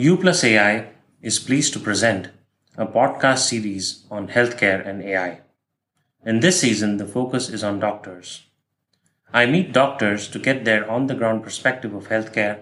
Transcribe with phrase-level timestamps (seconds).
[0.00, 0.90] U Plus AI
[1.22, 2.28] is pleased to present
[2.76, 5.40] a podcast series on healthcare and AI.
[6.24, 8.44] In this season, the focus is on doctors.
[9.32, 12.60] I meet doctors to get their on the ground perspective of healthcare,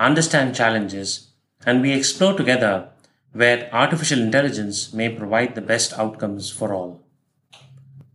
[0.00, 1.28] understand challenges,
[1.64, 2.88] and we explore together
[3.32, 7.04] where artificial intelligence may provide the best outcomes for all.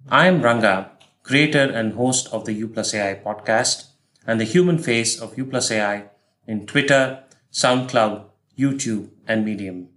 [0.09, 0.91] I am Ranga,
[1.23, 3.85] creator and host of the U Plus AI podcast
[4.27, 6.09] and the human face of U Plus AI
[6.45, 7.23] in Twitter,
[7.53, 8.25] SoundCloud,
[8.59, 9.87] YouTube, and Medium.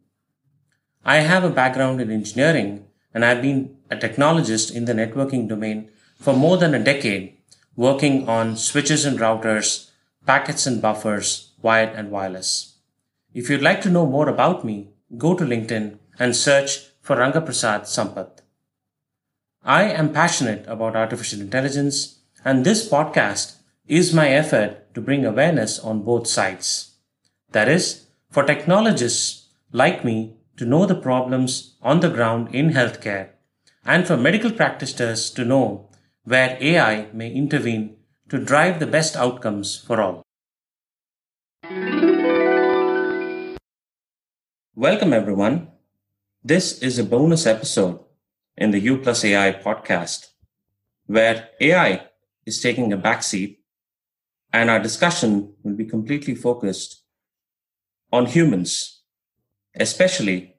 [1.05, 5.91] I have a background in engineering and I've been a technologist in the networking domain
[6.16, 7.37] for more than a decade,
[7.75, 9.91] working on switches and routers,
[10.25, 12.77] packets and buffers, wired and wireless.
[13.34, 17.83] If you'd like to know more about me, go to LinkedIn and search for Rangaprasad
[17.83, 18.41] Sampath.
[19.65, 23.56] I am passionate about artificial intelligence, and this podcast
[23.87, 26.92] is my effort to bring awareness on both sides.
[27.51, 33.29] That is, for technologists like me to know the problems on the ground in healthcare,
[33.84, 35.91] and for medical practitioners to know
[36.25, 37.95] where AI may intervene
[38.31, 40.23] to drive the best outcomes for all.
[44.75, 45.69] Welcome, everyone.
[46.43, 48.01] This is a bonus episode
[48.56, 50.28] in the U plus AI podcast,
[51.05, 52.06] where AI
[52.47, 53.59] is taking a backseat
[54.55, 57.02] and our discussion will be completely focused
[58.13, 59.01] on humans,
[59.75, 60.57] especially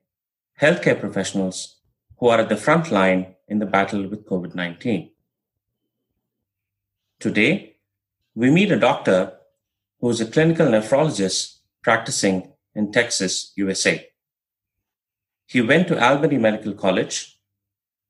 [0.59, 1.77] healthcare professionals
[2.17, 5.11] who are at the front line in the battle with COVID 19.
[7.19, 7.77] Today,
[8.33, 9.33] we meet a doctor
[9.99, 14.09] who is a clinical nephrologist practicing in Texas, USA.
[15.45, 17.39] He went to Albany Medical College,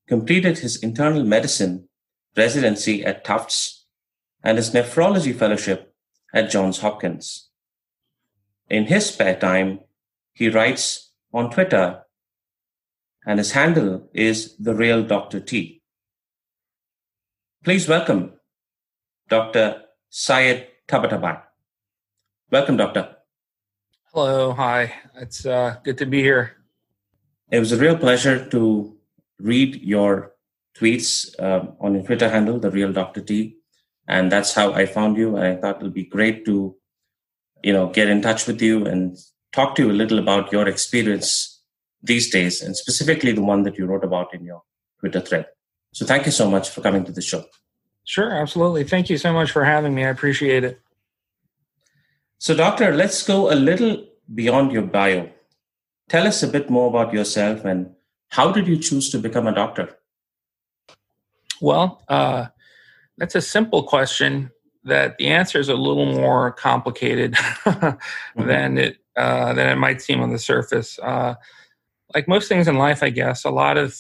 [0.08, 1.90] completed his internal medicine
[2.38, 3.86] residency at Tufts,
[4.42, 5.94] and his nephrology fellowship
[6.34, 7.50] at Johns Hopkins.
[8.74, 9.82] In his spare time,
[10.34, 12.02] he writes on Twitter,
[13.24, 15.40] and his handle is The Real Dr.
[15.42, 15.84] T.
[17.64, 18.34] Please welcome
[19.30, 19.84] Dr.
[20.09, 21.40] Sayed Tabatabai.
[22.50, 23.16] Welcome, Doctor.
[24.12, 24.92] Hello, hi.
[25.18, 26.58] It's uh, good to be here.
[27.52, 28.97] It was a real pleasure to
[29.38, 30.34] read your
[30.76, 33.22] tweets um, on your Twitter handle, The Real Dr.
[33.22, 33.56] T.
[34.08, 35.36] And that's how I found you.
[35.36, 36.76] And I thought it would be great to,
[37.63, 39.18] you know, get in touch with you and
[39.51, 41.62] talk to you a little about your experience
[42.01, 44.62] these days, and specifically the one that you wrote about in your
[45.00, 45.46] Twitter thread.
[45.94, 47.46] So thank you so much for coming to the show.
[48.03, 48.84] Sure, absolutely.
[48.84, 50.03] Thank you so much for having me.
[50.03, 50.81] I appreciate it.
[52.40, 55.29] So, Doctor, let's go a little beyond your bio.
[56.09, 57.91] Tell us a bit more about yourself and
[58.29, 59.97] how did you choose to become a doctor?
[61.62, 62.47] Well, uh,
[63.18, 64.52] that's a simple question
[64.86, 68.48] that the answer is a little more complicated mm-hmm.
[68.48, 71.00] than it uh, than it might seem on the surface.
[71.00, 71.36] Uh,
[72.14, 73.98] like most things in life, I guess, a lot of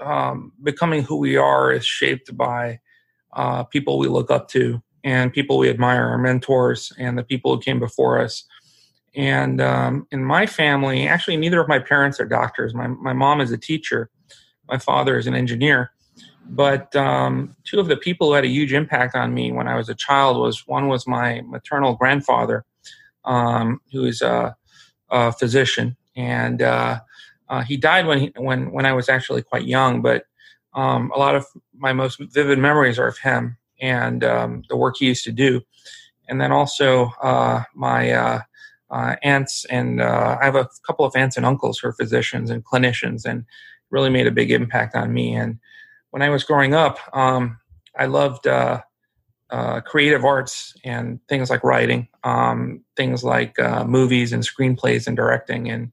[0.00, 2.80] um, becoming who we are is shaped by
[3.32, 7.54] uh, people we look up to and people we admire, our mentors and the people
[7.54, 8.44] who came before us.
[9.14, 12.74] And um, in my family, actually, neither of my parents are doctors.
[12.74, 14.10] My, my mom is a teacher,
[14.68, 15.92] my father is an engineer.
[16.48, 19.76] But um, two of the people who had a huge impact on me when I
[19.76, 22.64] was a child was one was my maternal grandfather,
[23.24, 24.56] um, who is a,
[25.10, 27.00] a physician, and uh,
[27.48, 30.02] uh, he died when he, when when I was actually quite young.
[30.02, 30.24] But
[30.74, 34.96] um, a lot of my most vivid memories are of him and um, the work
[34.98, 35.62] he used to do,
[36.28, 38.40] and then also uh, my uh,
[38.90, 42.50] uh, aunts and uh, I have a couple of aunts and uncles who are physicians
[42.50, 43.44] and clinicians, and
[43.90, 45.34] really made a big impact on me.
[45.34, 45.58] And
[46.12, 47.58] when I was growing up, um,
[47.98, 48.82] I loved uh,
[49.50, 55.16] uh, creative arts and things like writing, um, things like uh, movies and screenplays and
[55.16, 55.70] directing.
[55.70, 55.90] And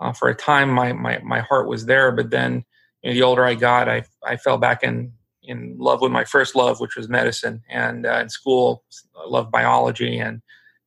[0.00, 2.64] uh, for a time, my, my my heart was there, but then
[3.02, 5.12] you know, the older I got, I I fell back in
[5.42, 7.62] in love with my first love, which was medicine.
[7.68, 8.82] And in school,
[9.14, 10.40] I loved biology and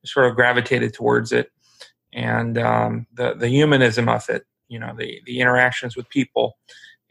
[0.03, 1.51] sort of gravitated towards it,
[2.12, 6.57] and um, the the humanism of it, you know, the the interactions with people,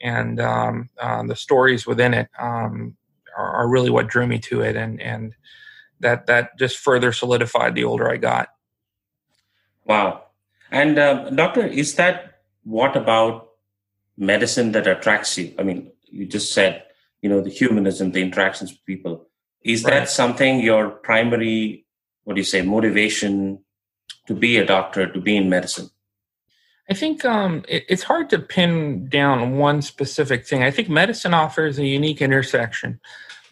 [0.02, 2.96] and um, uh, the stories within it um,
[3.36, 5.34] are, are, really what drew me to it, and and
[6.00, 8.48] that that just further solidified the older I got.
[9.84, 10.24] Wow,
[10.70, 13.50] and uh, doctor, is that what about
[14.18, 15.54] medicine that attracts you?
[15.58, 16.82] I mean, you just said
[17.22, 19.28] you know the humanism, the interactions with people.
[19.64, 19.92] Is right.
[19.92, 21.86] that something your primary
[22.24, 23.62] what do you say motivation
[24.26, 25.88] to be a doctor to be in medicine
[26.90, 30.62] i think um, it, it's hard to pin down one specific thing.
[30.62, 33.00] I think medicine offers a unique intersection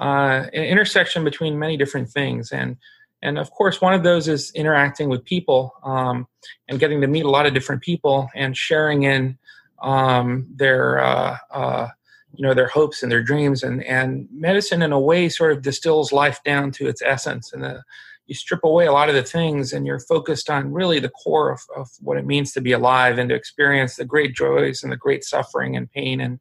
[0.00, 2.50] uh, an intersection between many different things.
[2.50, 2.76] And
[3.22, 6.26] And of course, one of those is interacting with people um,
[6.68, 9.38] and getting to meet a lot of different people and sharing in
[9.82, 11.88] um, their uh, uh,
[12.32, 13.62] you know their hopes and their dreams.
[13.62, 17.52] And and medicine in a way sort of distills life down to its essence.
[17.52, 17.80] And the, uh,
[18.30, 21.50] you strip away a lot of the things and you're focused on really the core
[21.50, 24.92] of, of what it means to be alive and to experience the great joys and
[24.92, 26.38] the great suffering and pain and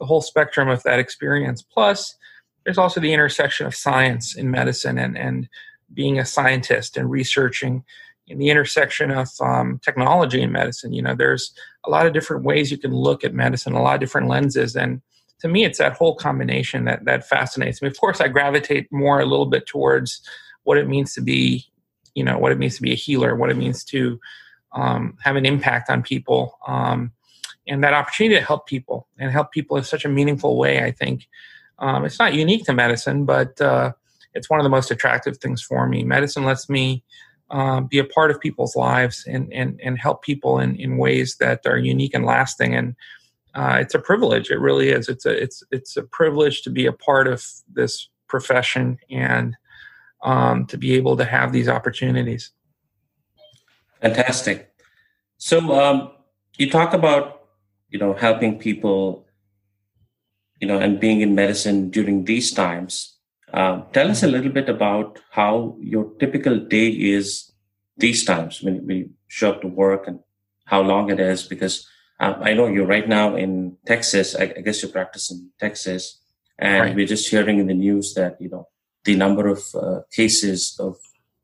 [0.00, 2.16] the whole spectrum of that experience plus
[2.64, 5.48] there's also the intersection of science in medicine and and
[5.94, 7.84] being a scientist and researching
[8.26, 10.92] in the intersection of um, technology and medicine.
[10.92, 11.54] You know, there's
[11.86, 14.76] a lot of different ways you can look at medicine, a lot of different lenses,
[14.76, 15.00] and
[15.40, 17.88] to me, it's that whole combination that that fascinates me.
[17.88, 20.20] Of course, I gravitate more a little bit towards
[20.68, 21.64] what it means to be,
[22.14, 24.20] you know, what it means to be a healer, what it means to
[24.72, 27.10] um, have an impact on people, um,
[27.66, 30.84] and that opportunity to help people and help people in such a meaningful way.
[30.84, 31.26] I think
[31.78, 33.92] um, it's not unique to medicine, but uh,
[34.34, 36.04] it's one of the most attractive things for me.
[36.04, 37.02] Medicine lets me
[37.50, 41.36] uh, be a part of people's lives and and and help people in in ways
[41.40, 42.94] that are unique and lasting and
[43.54, 46.84] uh, it's a privilege it really is it's a it's it's a privilege to be
[46.84, 47.42] a part of
[47.72, 49.56] this profession and
[50.22, 52.50] um, to be able to have these opportunities
[54.00, 54.72] fantastic
[55.36, 56.10] so um,
[56.56, 57.48] you talk about
[57.88, 59.26] you know helping people
[60.60, 63.18] you know and being in medicine during these times
[63.52, 67.52] uh, tell us a little bit about how your typical day is
[67.96, 70.20] these times when, you show up to work and
[70.66, 71.42] how long it is.
[71.42, 71.86] Because
[72.20, 74.36] um, I know you're right now in Texas.
[74.36, 76.20] I, I guess you practice in Texas,
[76.58, 76.94] and right.
[76.94, 78.68] we're just hearing in the news that you know
[79.04, 80.96] the number of uh, cases of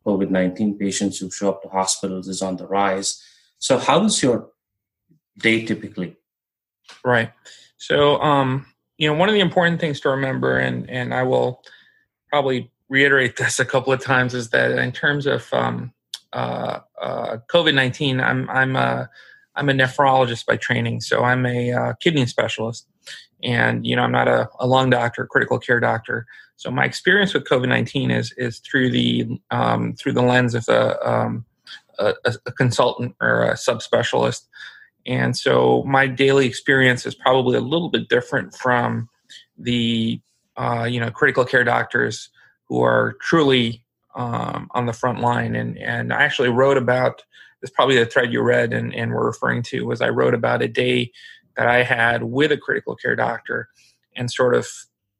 [0.07, 3.23] COVID nineteen patients who show up to hospitals is on the rise.
[3.59, 4.51] So, how is your
[5.39, 6.17] day typically?
[7.05, 7.33] Right.
[7.77, 8.67] So, um,
[8.99, 11.63] you know, one of the important things to remember, and and I will
[12.29, 15.93] probably reiterate this a couple of times, is that in terms of um,
[16.33, 19.09] uh, uh, COVID nineteen, I'm I'm a
[19.57, 22.89] I'm a nephrologist by training, so I'm a uh, kidney specialist,
[23.45, 26.27] and you know I'm not a, a lung doctor, critical care doctor.
[26.57, 30.65] So my experience with COVID nineteen is is through the um, through the lens of
[30.69, 31.45] a, um,
[31.99, 34.47] a, a consultant or a subspecialist,
[35.07, 39.09] and so my daily experience is probably a little bit different from
[39.59, 40.21] the
[40.57, 42.31] uh, you know critical care doctors
[42.69, 45.55] who are truly um, on the front line.
[45.55, 47.23] And and I actually wrote about
[47.61, 47.71] this.
[47.71, 50.69] Probably the thread you read and and were referring to was I wrote about a
[50.69, 51.13] day
[51.57, 53.69] that I had with a critical care doctor,
[54.17, 54.67] and sort of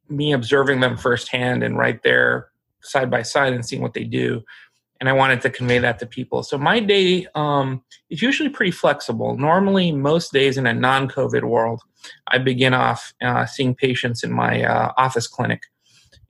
[0.09, 2.49] me observing them firsthand and right there
[2.83, 4.43] side by side and seeing what they do.
[5.01, 6.43] And I wanted to convey that to people.
[6.43, 9.37] So my day um, is usually pretty flexible.
[9.37, 11.83] Normally, most days in a non-COVID world,
[12.29, 15.63] I begin off uh, seeing patients in my uh, office clinic,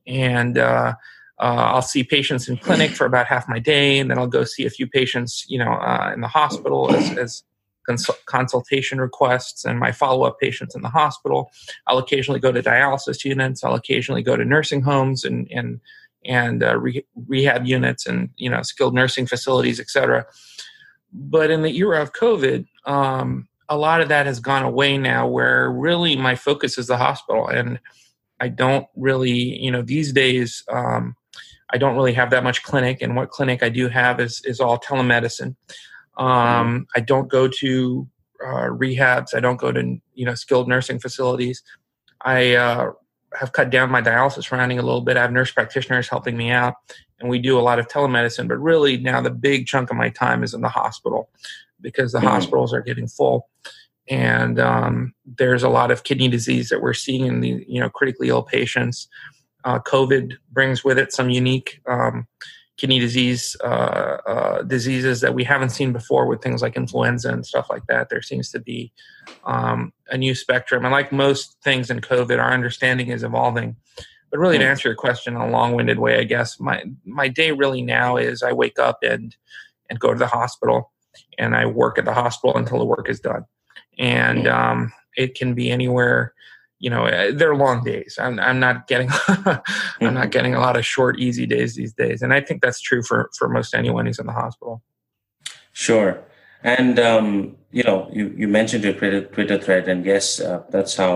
[0.07, 0.95] and uh,
[1.39, 4.45] uh, I'll see patients in clinic for about half my day, and then I'll go
[4.45, 7.43] see a few patients, you know, uh, in the hospital as, as
[7.87, 11.51] cons- consultation requests and my follow-up patients in the hospital.
[11.87, 13.65] I'll occasionally go to dialysis units.
[13.65, 15.81] I'll occasionally go to nursing homes and and
[16.27, 20.27] and uh, re- rehab units and you know skilled nursing facilities, etc.
[21.13, 25.27] But in the era of COVID, um, a lot of that has gone away now.
[25.27, 27.79] Where really my focus is the hospital and
[28.41, 31.17] I don't really, you know, these days um,
[31.71, 34.61] I don't really have that much clinic, and what clinic I do have is is
[34.61, 35.57] all telemedicine.
[36.17, 36.79] Um, mm-hmm.
[36.95, 38.09] I don't go to
[38.45, 39.35] uh, rehabs.
[39.35, 41.63] I don't go to you know skilled nursing facilities.
[42.23, 42.93] I uh,
[43.39, 45.17] have cut down my dialysis rounding a little bit.
[45.17, 46.75] I have nurse practitioners helping me out,
[47.21, 48.49] and we do a lot of telemedicine.
[48.49, 51.29] But really, now the big chunk of my time is in the hospital
[51.81, 52.29] because the mm-hmm.
[52.29, 53.49] hospitals are getting full,
[54.09, 57.91] and um, there's a lot of kidney disease that we're seeing in the you know
[57.91, 59.09] critically ill patients.
[59.65, 62.27] Uh, COVID brings with it some unique um,
[62.77, 67.47] kidney disease uh, uh, diseases that we haven't seen before with things like influenza and
[67.47, 68.09] stuff like that.
[68.09, 68.93] There seems to be
[69.45, 73.77] um, a new spectrum, and like most things in COVID, our understanding is evolving.
[74.31, 74.71] But really, to hmm.
[74.71, 78.43] answer your question in a long-winded way, I guess my my day really now is
[78.43, 79.35] I wake up and
[79.89, 80.93] and go to the hospital,
[81.39, 83.45] and I work at the hospital until the work is done,
[83.99, 84.49] and hmm.
[84.49, 86.35] um, it can be anywhere
[86.85, 88.19] you know eh, they're long days.
[88.21, 89.65] I'm, I'm not getting i'm not
[90.01, 90.29] mm-hmm.
[90.29, 92.21] getting a lot of short easy days these days.
[92.21, 94.83] And i think that's true for for most anyone who's in the hospital.
[95.73, 96.23] Sure.
[96.63, 100.95] And um, you know you, you mentioned your twitter, twitter thread and yes uh, that's
[100.95, 101.15] how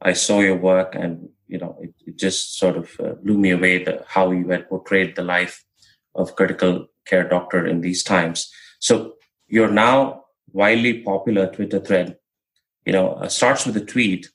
[0.00, 0.94] i saw your work.
[0.94, 4.48] And you know it, it just sort of uh, blew me away the, how you
[4.48, 5.62] had portrayed the life
[6.14, 8.50] of critical care doctor in these times.
[8.78, 12.16] So your now widely popular twitter thread
[12.86, 14.28] you know uh, starts with a tweet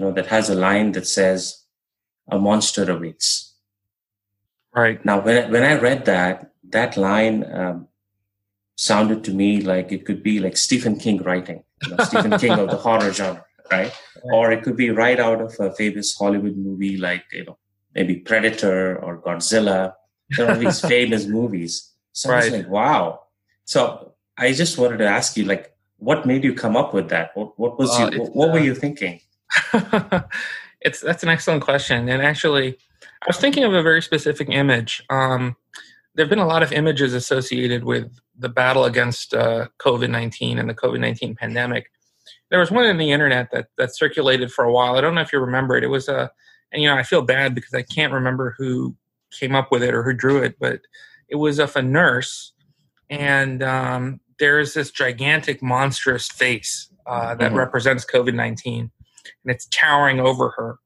[0.00, 1.64] you know, that has a line that says,
[2.30, 3.54] a monster awaits.
[4.74, 5.04] Right.
[5.04, 7.88] Now, when I, when I read that, that line um,
[8.76, 12.52] sounded to me like it could be like Stephen King writing, you know, Stephen King
[12.52, 13.92] of the horror genre, right?
[14.32, 17.58] Or it could be right out of a famous Hollywood movie like, you know,
[17.94, 19.92] maybe Predator or Godzilla.
[20.30, 21.92] There are these famous movies.
[22.12, 22.44] So right.
[22.44, 23.20] I was like, wow.
[23.64, 27.32] So I just wanted to ask you, like, what made you come up with that?
[27.34, 29.20] What, what was uh, you, what, uh, were you thinking?
[30.80, 32.08] it's that's an excellent question.
[32.08, 35.02] And actually, I was thinking of a very specific image.
[35.10, 35.56] Um,
[36.14, 40.58] there have been a lot of images associated with the battle against uh, COVID nineteen
[40.58, 41.90] and the COVID nineteen pandemic.
[42.50, 44.96] There was one in the internet that that circulated for a while.
[44.96, 45.84] I don't know if you remember it.
[45.84, 46.30] It was a,
[46.72, 48.96] and you know, I feel bad because I can't remember who
[49.38, 50.80] came up with it or who drew it, but
[51.28, 52.52] it was of a nurse,
[53.08, 57.58] and um, there is this gigantic, monstrous face uh, that mm-hmm.
[57.58, 58.90] represents COVID nineteen,
[59.44, 60.76] and it's towering over her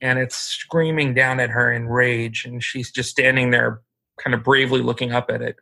[0.00, 3.80] and it's screaming down at her in rage and she's just standing there
[4.18, 5.56] kind of bravely looking up at it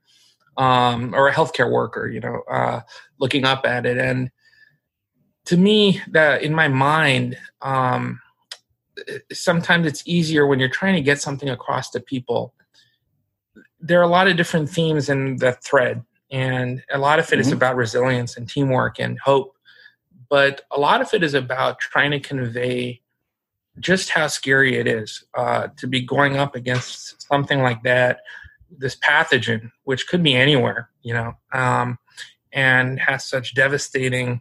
[0.57, 2.81] um, or a healthcare worker you know uh,
[3.19, 3.99] looking up at it.
[3.99, 4.31] And
[5.47, 8.21] to me that in my mind um,
[9.33, 12.55] sometimes it's easier when you're trying to get something across to people.
[13.81, 17.33] There are a lot of different themes in the thread and a lot of it
[17.33, 17.41] mm-hmm.
[17.41, 19.52] is about resilience and teamwork and hope
[20.33, 23.03] but a lot of it is about trying to convey
[23.81, 28.21] just how scary it is uh, to be going up against something like that,
[28.71, 31.99] this pathogen, which could be anywhere, you know, um,
[32.51, 34.41] and has such devastating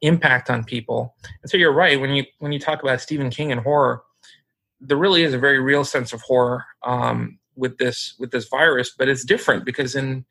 [0.00, 1.14] impact on people.
[1.40, 4.02] And so you're right when you when you talk about Stephen King and horror,
[4.80, 8.92] there really is a very real sense of horror um, with this with this virus,
[8.98, 10.24] but it's different because in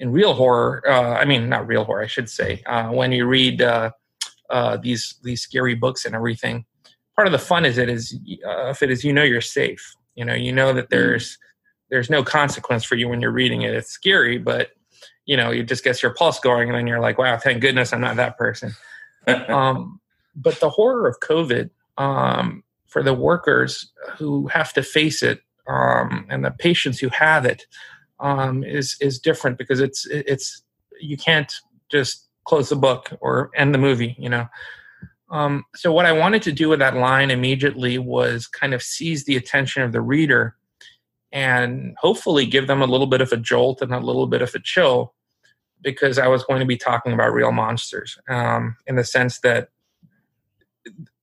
[0.00, 3.26] in real horror, uh, I mean not real horror, I should say, uh, when you
[3.26, 3.60] read
[4.50, 6.64] uh, these these scary books and everything.
[7.16, 9.94] Part of the fun is it is uh, if it is you know you're safe.
[10.14, 10.96] You know you know that mm-hmm.
[10.96, 11.38] there's
[11.90, 13.74] there's no consequence for you when you're reading it.
[13.74, 14.70] It's scary but
[15.26, 17.92] you know you just gets your pulse going and then you're like wow thank goodness
[17.92, 18.74] i'm not that person.
[19.26, 20.02] Um,
[20.36, 26.26] but the horror of covid um, for the workers who have to face it um,
[26.28, 27.64] and the patients who have it
[28.20, 30.62] um, is is different because it's it's
[31.00, 31.50] you can't
[31.90, 34.46] just close the book or end the movie you know
[35.30, 39.24] um, so what I wanted to do with that line immediately was kind of seize
[39.24, 40.54] the attention of the reader
[41.32, 44.54] and hopefully give them a little bit of a jolt and a little bit of
[44.54, 45.12] a chill
[45.82, 49.70] because I was going to be talking about real monsters um, in the sense that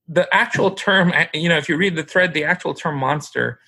[0.06, 3.60] the actual term, you know, if you read the thread, the actual term monster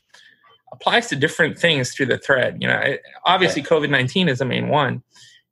[0.73, 2.59] applies to different things through the thread.
[2.61, 5.03] You know, obviously COVID 19 is the main one.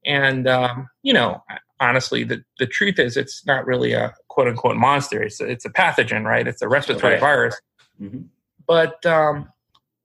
[0.04, 1.42] And, um, you know,
[1.82, 5.22] honestly, the, the truth is it's not really a quote unquote monster.
[5.22, 6.46] It's a, it's a pathogen, right?
[6.46, 7.60] It's a respiratory virus.
[8.00, 8.22] Mm-hmm.
[8.66, 9.48] But um,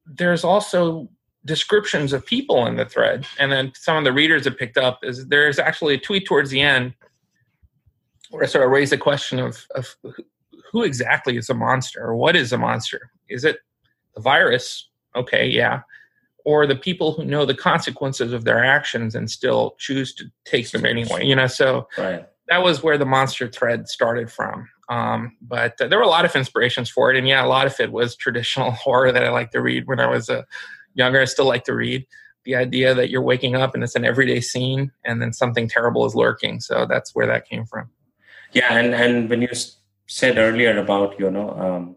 [0.05, 1.07] there's also
[1.45, 3.25] descriptions of people in the thread.
[3.39, 6.49] And then some of the readers have picked up is there's actually a tweet towards
[6.49, 6.93] the end
[8.31, 9.95] where I sort of raise the question of, of
[10.71, 13.11] who exactly is a monster or what is a monster?
[13.29, 13.59] Is it
[14.15, 14.89] the virus?
[15.15, 15.81] Okay, yeah
[16.47, 20.71] or the people who know the consequences of their actions and still choose to take
[20.71, 21.47] them anyway you know?
[21.47, 22.25] So right.
[22.47, 24.69] that was where the monster thread started from.
[24.89, 27.17] Um, but uh, there were a lot of inspirations for it.
[27.17, 29.99] And yeah a lot of it was traditional horror that i like to read when
[29.99, 30.43] i was uh,
[30.97, 31.21] younger.
[31.21, 32.05] I still like to read
[32.43, 36.05] the idea that you're waking up and it's an everyday scene and then something terrible
[36.05, 36.59] is lurking.
[36.59, 37.89] So that's where that came from.
[38.53, 38.73] Yeah.
[38.73, 39.49] And and when you
[40.07, 41.95] said earlier about you know um,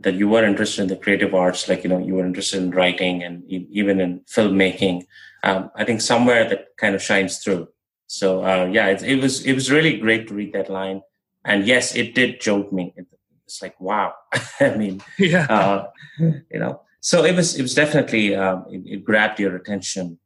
[0.00, 2.70] that you were interested in the creative arts, like, you know, you were interested in
[2.70, 5.04] writing and even in filmmaking.
[5.42, 7.68] Um, I think somewhere that kind of shines through.
[8.06, 11.02] So, uh, yeah, it, it, was, it was really great to read that line.
[11.44, 12.92] And yes, it did jolt me.
[12.96, 13.06] It,
[13.44, 14.14] it's like, wow.
[14.60, 15.46] I mean, yeah.
[15.46, 15.86] Uh,
[16.18, 20.18] you know, so it was, it was definitely, um, it, it, grabbed your attention.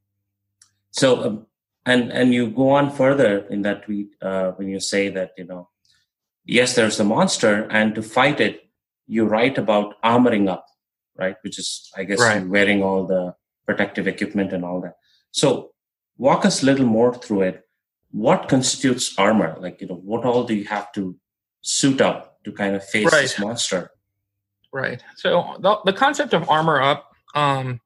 [0.93, 1.47] So, um,
[1.85, 5.45] and, and you go on further in that tweet, uh, when you say that, you
[5.45, 5.69] know,
[6.45, 8.64] yes, there's a monster and to fight it,
[9.07, 10.67] you write about armoring up,
[11.17, 11.37] right?
[11.43, 12.47] Which is, I guess, right.
[12.47, 13.35] wearing all the
[13.67, 14.95] protective equipment and all that.
[15.31, 15.73] So,
[16.17, 17.69] walk us a little more through it.
[18.11, 19.57] What constitutes armor?
[19.59, 21.17] Like, you know, what all do you have to
[21.63, 23.23] suit up to kind of face right.
[23.23, 23.91] this monster?
[24.73, 25.03] Right.
[25.17, 27.81] So, the, the concept of armor up, um,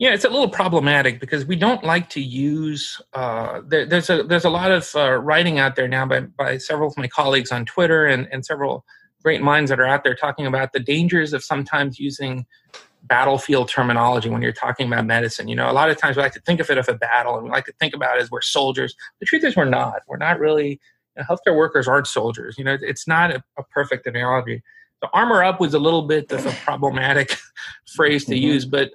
[0.00, 2.98] yeah, it's a little problematic because we don't like to use.
[3.12, 6.56] Uh, there, there's a there's a lot of uh, writing out there now by by
[6.56, 8.86] several of my colleagues on Twitter and and several
[9.22, 12.46] great minds that are out there talking about the dangers of sometimes using
[13.04, 15.48] battlefield terminology when you're talking about medicine.
[15.48, 17.36] You know, a lot of times we like to think of it as a battle
[17.36, 18.94] and we like to think about it as we're soldiers.
[19.20, 20.02] The truth is we're not.
[20.06, 20.78] We're not really, you
[21.16, 22.56] know, healthcare workers aren't soldiers.
[22.58, 24.62] You know, it's not a, a, perfect analogy.
[25.02, 27.38] So armor up was a little bit of a problematic
[27.94, 28.44] phrase to mm-hmm.
[28.44, 28.90] use, but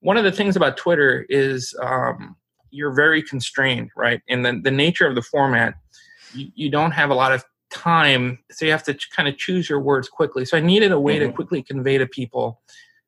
[0.00, 2.36] one of the things about Twitter is um,
[2.70, 4.20] you're very constrained, right?
[4.28, 5.74] And the, the nature of the format,
[6.32, 9.68] you, you don't have a lot of time, so you have to kind of choose
[9.68, 10.44] your words quickly.
[10.44, 11.28] So I needed a way mm-hmm.
[11.28, 12.60] to quickly convey to people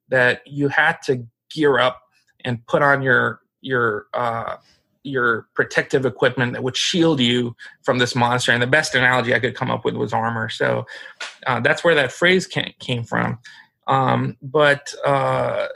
[0.08, 2.02] that you had to gear up
[2.44, 4.56] and put on your your uh,
[5.02, 8.52] your protective equipment that would shield you from this monster.
[8.52, 10.48] And the best analogy I could come up with was armor.
[10.48, 10.86] So
[11.46, 13.38] uh, that's where that phrase came from.
[13.90, 15.66] Um, but uh,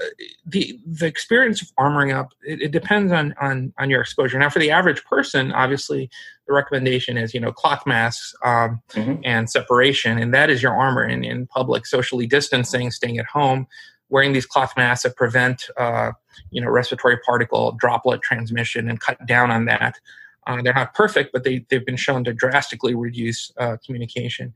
[0.46, 4.38] the the experience of armoring up it, it, depends on, on on your exposure.
[4.38, 6.08] Now, for the average person, obviously,
[6.46, 9.20] the recommendation is you know cloth masks um, mm-hmm.
[9.24, 13.66] and separation, and that is your armor in in public, socially distancing, staying at home,
[14.10, 16.12] wearing these cloth masks that prevent uh,
[16.52, 19.98] you know respiratory particle droplet transmission and cut down on that.
[20.46, 24.54] Uh, they're not perfect, but they they've been shown to drastically reduce uh, communication.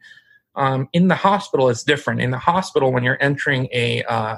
[0.55, 2.21] Um, in the hospital, it's different.
[2.21, 4.37] In the hospital, when you're entering a uh,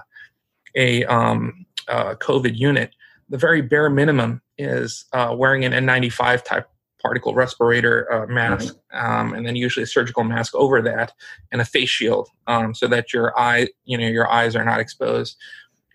[0.77, 2.95] a um, uh, COVID unit,
[3.29, 6.69] the very bare minimum is uh, wearing an N95 type
[7.01, 11.13] particle respirator uh, mask, um, and then usually a surgical mask over that,
[11.51, 14.81] and a face shield, um, so that your eye, you know, your eyes are not
[14.81, 15.37] exposed.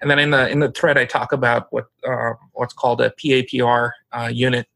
[0.02, 3.12] And then in the in the thread, I talk about what uh, what's called a
[3.12, 4.68] PAPR uh, unit,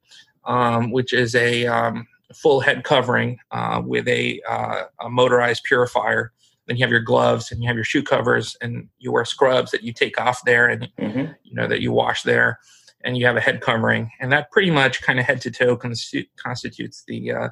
[0.46, 6.32] um, which is a um, full head covering uh, with a, uh, a, motorized purifier.
[6.68, 9.72] Then you have your gloves and you have your shoe covers and you wear scrubs
[9.72, 11.32] that you take off there and mm-hmm.
[11.44, 12.60] you know that you wash there,
[13.04, 15.76] and you have a head covering, and that pretty much kind of head to toe
[15.76, 17.50] constitutes the uh,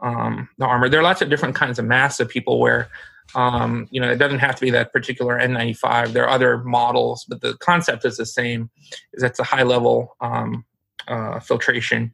[0.00, 0.90] um, the armor.
[0.90, 2.90] There are lots of different kinds of masks that people wear.
[3.34, 6.12] Um, you know, it doesn't have to be that particular N95.
[6.12, 8.68] There are other models, but the concept is the same.
[9.14, 10.66] Is that's a high level um,
[11.08, 12.12] uh, filtration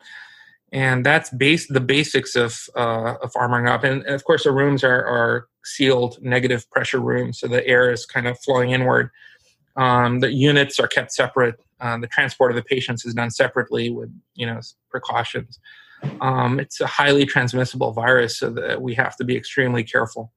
[0.72, 3.84] and that's base the basics of uh, of armoring up.
[3.84, 7.90] And, and, of course, the rooms are, are sealed, negative pressure rooms, so the air
[7.90, 9.10] is kind of flowing inward.
[9.76, 11.56] Um, the units are kept separate.
[11.80, 15.58] Uh, the transport of the patients is done separately with you know precautions.
[16.20, 20.32] Um, it's a highly transmissible virus, so that we have to be extremely careful.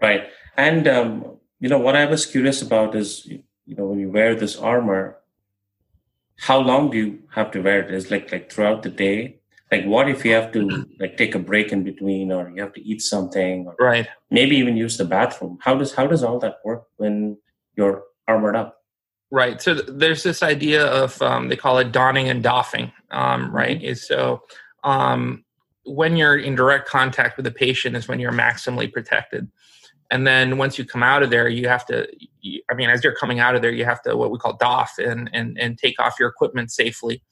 [0.00, 4.10] Right, and um, you know what I was curious about is you know when you
[4.10, 5.16] wear this armor,
[6.38, 7.94] how long do you have to wear it?
[7.94, 9.38] Is like like throughout the day?
[9.70, 12.74] Like what if you have to like take a break in between or you have
[12.74, 14.06] to eat something or right.
[14.30, 15.58] maybe even use the bathroom?
[15.62, 17.38] How does how does all that work when
[17.76, 18.82] you're armored up?
[19.30, 19.62] Right.
[19.62, 22.92] So there's this idea of um, they call it donning and doffing.
[23.10, 23.78] Um, right.
[23.78, 23.86] Mm-hmm.
[23.86, 24.42] Is so
[24.84, 25.44] um,
[25.84, 29.50] when you're in direct contact with the patient is when you're maximally protected
[30.12, 32.06] and then once you come out of there you have to
[32.70, 34.92] i mean as you're coming out of there you have to what we call doff
[34.98, 37.22] and and, and take off your equipment safely.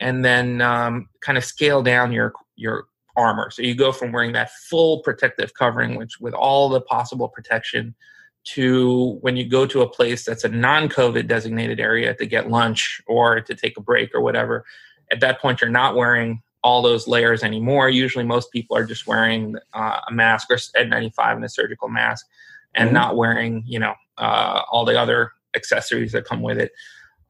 [0.00, 2.84] And then um, kind of scale down your your
[3.16, 3.50] armor.
[3.50, 7.96] So you go from wearing that full protective covering which with all the possible protection
[8.44, 13.00] to when you go to a place that's a non-covid designated area to get lunch
[13.08, 14.64] or to take a break or whatever
[15.10, 17.88] at that point you're not wearing all those layers anymore.
[17.88, 22.26] Usually, most people are just wearing uh, a mask or N95 and a surgical mask,
[22.74, 22.94] and mm-hmm.
[22.94, 26.72] not wearing you know uh, all the other accessories that come with it.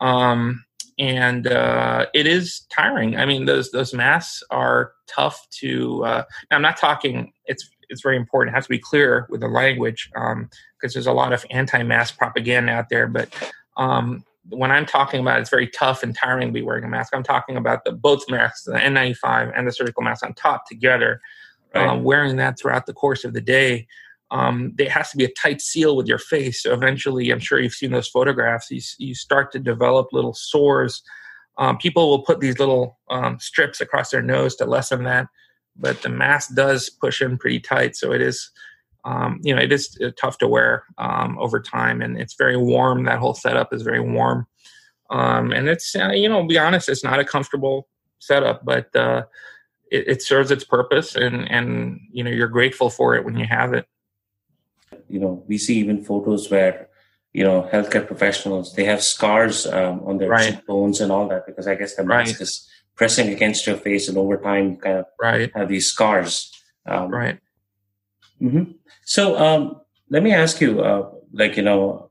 [0.00, 0.64] Um,
[0.98, 3.16] and uh, it is tiring.
[3.16, 6.04] I mean, those those masks are tough to.
[6.04, 7.32] Uh, I'm not talking.
[7.46, 8.54] It's it's very important.
[8.54, 10.50] It has to be clear with the language because um,
[10.82, 13.06] there's a lot of anti-mask propaganda out there.
[13.06, 13.32] But
[13.76, 17.14] um, when I'm talking about it's very tough and tiring to be wearing a mask,
[17.14, 21.20] I'm talking about the both masks, the N95 and the surgical mask on top together.
[21.74, 21.86] Right.
[21.86, 23.86] Um, wearing that throughout the course of the day,
[24.30, 26.62] um, there has to be a tight seal with your face.
[26.62, 28.70] So eventually, I'm sure you've seen those photographs.
[28.70, 31.02] You, you start to develop little sores.
[31.58, 35.26] Um, people will put these little um, strips across their nose to lessen that,
[35.76, 37.96] but the mask does push in pretty tight.
[37.96, 38.50] So it is
[39.04, 42.56] um, you know, it is uh, tough to wear um, over time, and it's very
[42.56, 43.04] warm.
[43.04, 44.46] That whole setup is very warm,
[45.10, 49.22] um, and it's uh, you know, be honest, it's not a comfortable setup, but uh,
[49.90, 53.46] it, it, serves its purpose, and and you know, you're grateful for it when you
[53.46, 53.86] have it.
[55.08, 56.88] You know, we see even photos where
[57.32, 60.54] you know healthcare professionals they have scars um, on their right.
[60.54, 62.40] cheekbones and all that because I guess the mask right.
[62.40, 65.50] is pressing against your face, and over time, you kind of right.
[65.54, 66.52] have these scars.
[66.84, 67.38] Um, right.
[68.42, 68.72] Mm-hmm.
[69.04, 72.10] So um, let me ask you, uh, like you know,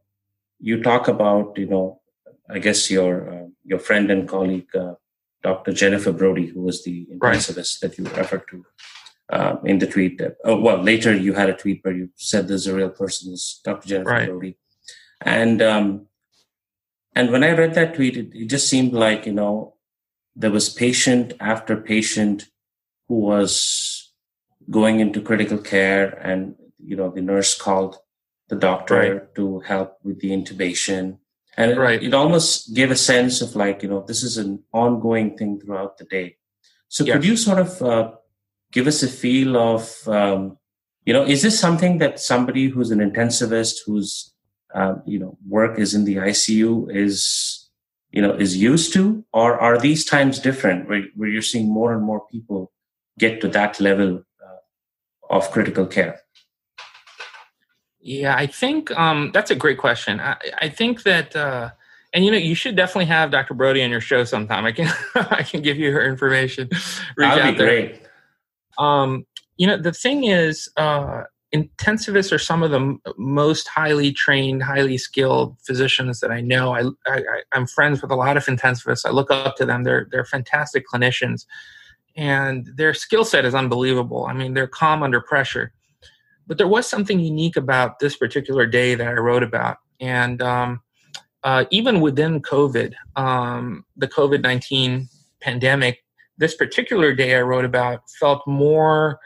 [0.59, 2.01] you talk about you know,
[2.49, 4.95] I guess your uh, your friend and colleague, uh,
[5.43, 5.73] Dr.
[5.73, 7.91] Jennifer Brody, who was the intensivist right.
[7.91, 8.65] that you referred to
[9.29, 10.21] um, in the tweet.
[10.43, 13.61] Oh, well, later you had a tweet where you said there's a real person, is
[13.63, 13.87] Dr.
[13.87, 14.29] Jennifer right.
[14.29, 14.57] Brody,
[15.21, 16.07] and um,
[17.15, 19.75] and when I read that tweet, it, it just seemed like you know
[20.35, 22.45] there was patient after patient
[23.07, 24.06] who was
[24.69, 27.97] going into critical care and you know the nurse called
[28.49, 29.35] the doctor right.
[29.35, 31.17] to help with the intubation
[31.57, 32.01] and Right.
[32.01, 35.59] it, it almost gave a sense of like you know this is an ongoing thing
[35.59, 36.37] throughout the day.
[36.87, 38.11] So could you sort of uh,
[38.71, 40.57] give us a feel of um,
[41.03, 44.33] you know is this something that somebody who's an intensivist whose
[44.73, 47.69] uh, you know work is in the ICU is
[48.11, 51.91] you know is used to, or are these times different where, where you're seeing more
[51.91, 52.71] and more people
[53.17, 54.23] get to that level
[55.29, 56.19] of critical care?
[57.99, 60.19] Yeah, I think um, that's a great question.
[60.19, 61.71] I, I think that, uh,
[62.13, 63.53] and you know, you should definitely have Dr.
[63.53, 64.65] Brody on your show sometime.
[64.65, 66.69] I can, I can give you her information.
[66.71, 67.67] Reach That'd be there.
[67.67, 68.01] great.
[68.77, 69.25] Um,
[69.57, 74.61] you know, the thing is, uh, intensivists are some of the m- most highly trained,
[74.63, 76.73] highly skilled physicians that I know.
[76.73, 79.05] I, I, I- I'm friends with a lot of intensivists.
[79.05, 79.83] I look up to them.
[79.83, 81.45] They're they're fantastic clinicians,
[82.17, 84.25] and their skill set is unbelievable.
[84.25, 85.71] I mean, they're calm under pressure.
[86.47, 90.81] But there was something unique about this particular day that I wrote about, and um,
[91.43, 95.07] uh, even within COVID, um, the COVID nineteen
[95.41, 96.03] pandemic,
[96.37, 99.19] this particular day I wrote about felt more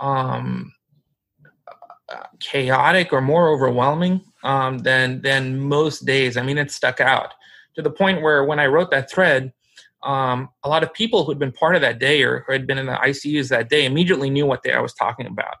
[0.00, 0.72] um,
[2.40, 6.36] chaotic or more overwhelming um, than than most days.
[6.36, 7.34] I mean, it stuck out
[7.74, 9.52] to the point where when I wrote that thread,
[10.04, 12.78] um, a lot of people who'd been part of that day or who had been
[12.78, 15.56] in the ICUs that day immediately knew what day I was talking about.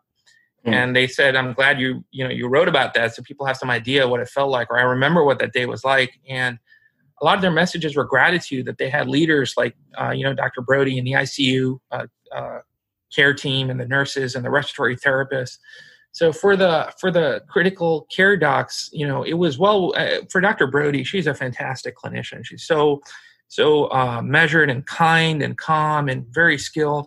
[0.64, 0.74] Hmm.
[0.74, 3.56] And they said, "I'm glad you you know you wrote about that, so people have
[3.56, 6.58] some idea what it felt like, or I remember what that day was like." And
[7.20, 10.34] a lot of their messages were gratitude that they had leaders like uh, you know
[10.34, 10.62] Dr.
[10.62, 12.58] Brody and the ICU uh, uh,
[13.14, 15.58] care team and the nurses and the respiratory therapists.
[16.12, 20.40] So for the for the critical care docs, you know, it was well uh, for
[20.40, 20.66] Dr.
[20.66, 21.02] Brody.
[21.02, 22.44] She's a fantastic clinician.
[22.44, 23.02] She's so
[23.54, 27.06] so uh, measured and kind and calm and very skilled.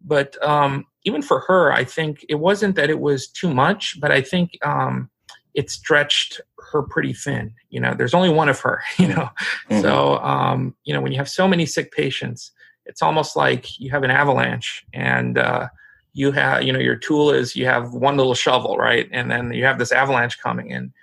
[0.00, 4.10] But um, even for her, I think it wasn't that it was too much, but
[4.10, 5.10] I think um,
[5.52, 6.40] it stretched
[6.72, 7.52] her pretty thin.
[7.68, 8.82] You know, there's only one of her.
[8.98, 9.28] You know,
[9.70, 9.82] Mhm.
[9.82, 12.50] so um, you know when you have so many sick patients,
[12.86, 15.68] it's almost like you have an avalanche, and uh,
[16.14, 19.52] you have you know your tool is you have one little shovel, right, and then
[19.52, 20.94] you have this avalanche coming in.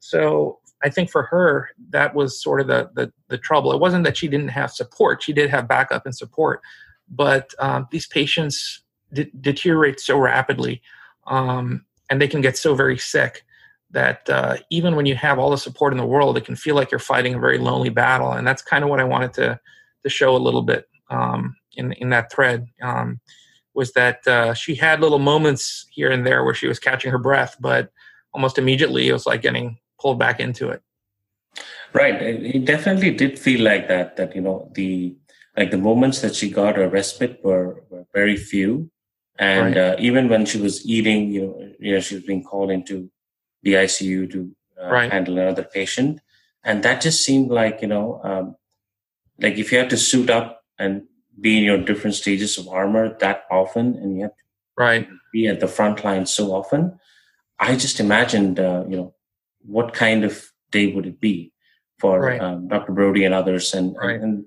[0.00, 3.72] So I think for her that was sort of the the, the trouble.
[3.72, 6.60] It wasn't that she didn't have support; she did have backup and support,
[7.08, 10.82] but um, these patients de- deteriorate so rapidly,
[11.26, 13.44] um, and they can get so very sick
[13.90, 16.74] that uh, even when you have all the support in the world, it can feel
[16.74, 18.32] like you're fighting a very lonely battle.
[18.32, 19.60] And that's kind of what I wanted to
[20.02, 23.20] to show a little bit um, in in that thread um,
[23.74, 27.18] was that uh, she had little moments here and there where she was catching her
[27.18, 27.90] breath, but
[28.34, 30.82] almost immediately it was like getting pulled back into it.
[31.92, 32.20] Right.
[32.20, 35.16] It it definitely did feel like that, that, you know, the,
[35.56, 38.90] like the moments that she got a respite were, were very few.
[39.38, 39.76] And Right.
[39.76, 43.10] uh, even when she was eating, you know, you know, she was being called into
[43.62, 45.10] the ICU to uh, Right.
[45.12, 46.20] handle another patient.
[46.64, 48.56] And that just seemed like, you know, um,
[49.40, 51.02] like if you had to suit up and
[51.40, 54.44] be in your different stages of armor that often and you have to
[54.76, 55.08] Right.
[55.32, 56.98] be at the front line so often,
[57.58, 59.14] I just imagined, uh, you know,
[59.62, 61.52] what kind of day would it be
[61.98, 62.40] for Right.
[62.40, 62.92] um, Dr.
[62.92, 63.74] Brody and others?
[63.74, 64.20] And, Right.
[64.20, 64.44] and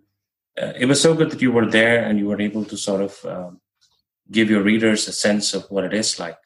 [0.61, 3.01] uh, it was so good that you were there and you were able to sort
[3.01, 3.61] of um,
[4.29, 6.37] give your readers a sense of what it is like.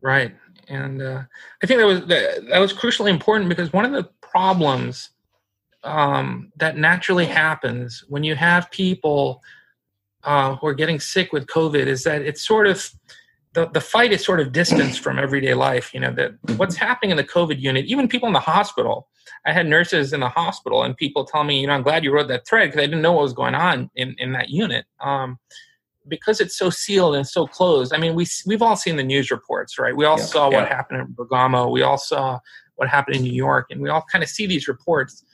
[0.00, 0.34] Right,
[0.68, 1.22] and uh,
[1.62, 5.10] I think that was that, that was crucially important because one of the problems
[5.84, 9.42] um, that naturally happens when you have people
[10.24, 12.88] uh, who are getting sick with COVID is that it's sort of
[13.54, 15.92] the, the fight is sort of distanced from everyday life.
[15.92, 19.08] You know that what's happening in the COVID unit, even people in the hospital.
[19.44, 22.12] I had nurses in the hospital and people tell me, you know, I'm glad you
[22.12, 24.84] wrote that thread because I didn't know what was going on in, in that unit.
[25.00, 25.38] Um,
[26.08, 27.92] because it's so sealed and so closed.
[27.92, 29.96] I mean, we we've all seen the news reports, right?
[29.96, 31.68] We all Yeah, saw what happened in Bergamo.
[31.68, 32.40] We all saw
[32.76, 35.24] what happened in New York, and we all kind of see these reports.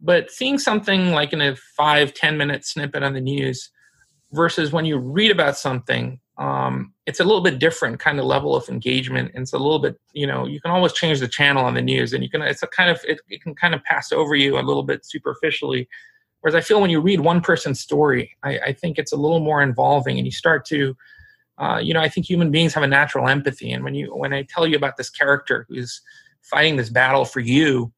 [0.00, 3.70] But seeing something like in a five ten minute snippet on the news
[4.32, 8.56] versus when you read about something, um, it's a little bit different kind of level
[8.56, 9.32] of engagement.
[9.34, 11.82] And it's a little bit, you know, you can always change the channel on the
[11.82, 12.42] news, and you can.
[12.42, 15.04] It's a kind of it, it can kind of pass over you a little bit
[15.04, 15.88] superficially.
[16.40, 19.40] Whereas I feel when you read one person's story, I, I think it's a little
[19.40, 20.96] more involving, and you start to,
[21.58, 24.32] uh, you know, I think human beings have a natural empathy, and when you when
[24.32, 26.00] I tell you about this character who's
[26.40, 27.92] fighting this battle for you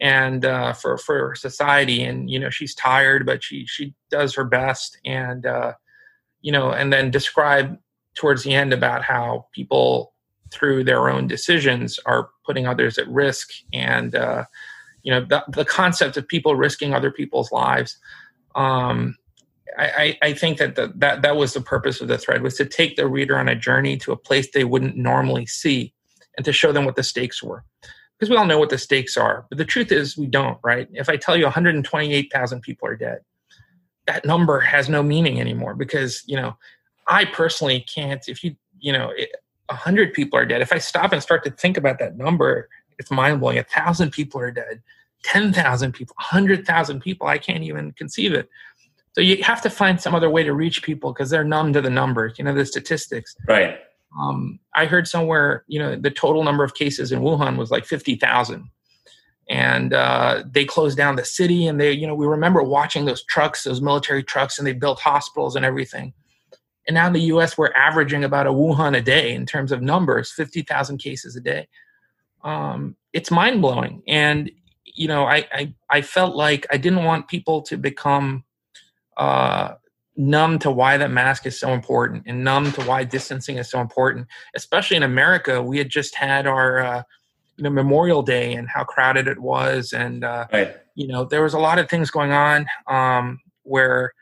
[0.00, 4.44] and uh, for for society, and you know she's tired, but she she does her
[4.44, 5.72] best, and uh,
[6.42, 7.78] you know, and then describe
[8.14, 10.12] towards the end about how people
[10.52, 14.44] through their own decisions are putting others at risk and uh,
[15.02, 17.98] you know the, the concept of people risking other people's lives
[18.54, 19.16] um,
[19.78, 22.66] I, I think that the, that that was the purpose of the thread was to
[22.66, 25.94] take the reader on a journey to a place they wouldn't normally see
[26.36, 27.64] and to show them what the stakes were
[28.22, 29.46] because we all know what the stakes are.
[29.48, 30.86] But the truth is, we don't, right?
[30.92, 33.18] If I tell you 128,000 people are dead,
[34.06, 36.56] that number has no meaning anymore because, you know,
[37.06, 41.12] I personally can't, if you, you know, a 100 people are dead, if I stop
[41.12, 43.58] and start to think about that number, it's mind blowing.
[43.58, 44.82] A thousand people are dead,
[45.24, 48.48] 10,000 people, 100,000 people, I can't even conceive it.
[49.14, 51.80] So you have to find some other way to reach people because they're numb to
[51.80, 53.36] the numbers, you know, the statistics.
[53.46, 53.78] Right.
[54.18, 57.84] Um, I heard somewhere, you know, the total number of cases in Wuhan was like
[57.84, 58.70] 50,000.
[59.48, 61.66] And uh, they closed down the city.
[61.66, 65.00] And they, you know, we remember watching those trucks, those military trucks, and they built
[65.00, 66.12] hospitals and everything.
[66.86, 69.82] And now in the US, we're averaging about a Wuhan a day in terms of
[69.82, 71.68] numbers 50,000 cases a day.
[72.44, 74.02] Um, it's mind blowing.
[74.08, 74.50] And,
[74.84, 78.44] you know, I, I, I felt like I didn't want people to become
[79.16, 79.74] uh,
[80.16, 83.80] numb to why that mask is so important and numb to why distancing is so
[83.80, 87.02] important especially in america we had just had our uh,
[87.56, 89.92] you know memorial day and how crowded it was.
[89.92, 90.76] And uh, right.
[90.94, 94.12] you know there was a lot of things going on um, where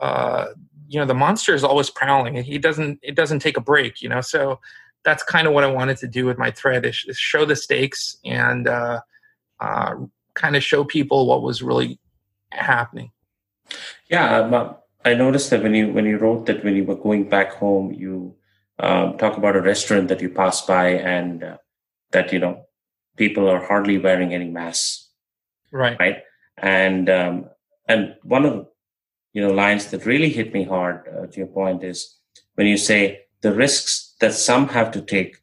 [0.00, 0.46] uh,
[0.88, 2.36] you know the monster is always prowling.
[2.36, 4.20] And he doesn't it doesn't take a break you know?
[4.20, 4.60] So
[5.04, 7.54] that's kind of what i wanted to do with my thread is, is show the
[7.54, 9.00] stakes and uh,
[9.60, 9.94] uh,
[10.34, 12.00] kind of show people what was really
[12.50, 13.12] happening.
[14.10, 17.28] Yeah um, I noticed that when you when you wrote that when you were going
[17.28, 18.34] back home, you
[18.80, 21.58] um, talk about a restaurant that you passed by and uh,
[22.10, 22.65] that you know
[23.16, 25.08] people are hardly wearing any masks,
[25.72, 25.98] right?
[25.98, 26.22] Right,
[26.58, 27.46] and um,
[27.88, 28.66] and one of the
[29.32, 32.16] you know lines that really hit me hard uh, to your point is
[32.54, 35.36] when you say the risks that some have to take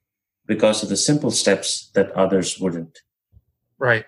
[0.46, 3.00] because of the simple steps that others wouldn't.
[3.78, 4.06] Right.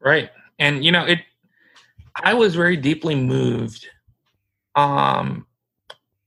[0.00, 0.30] Right.
[0.58, 1.20] And you know, it
[2.14, 3.86] I was very deeply moved
[4.74, 5.46] um,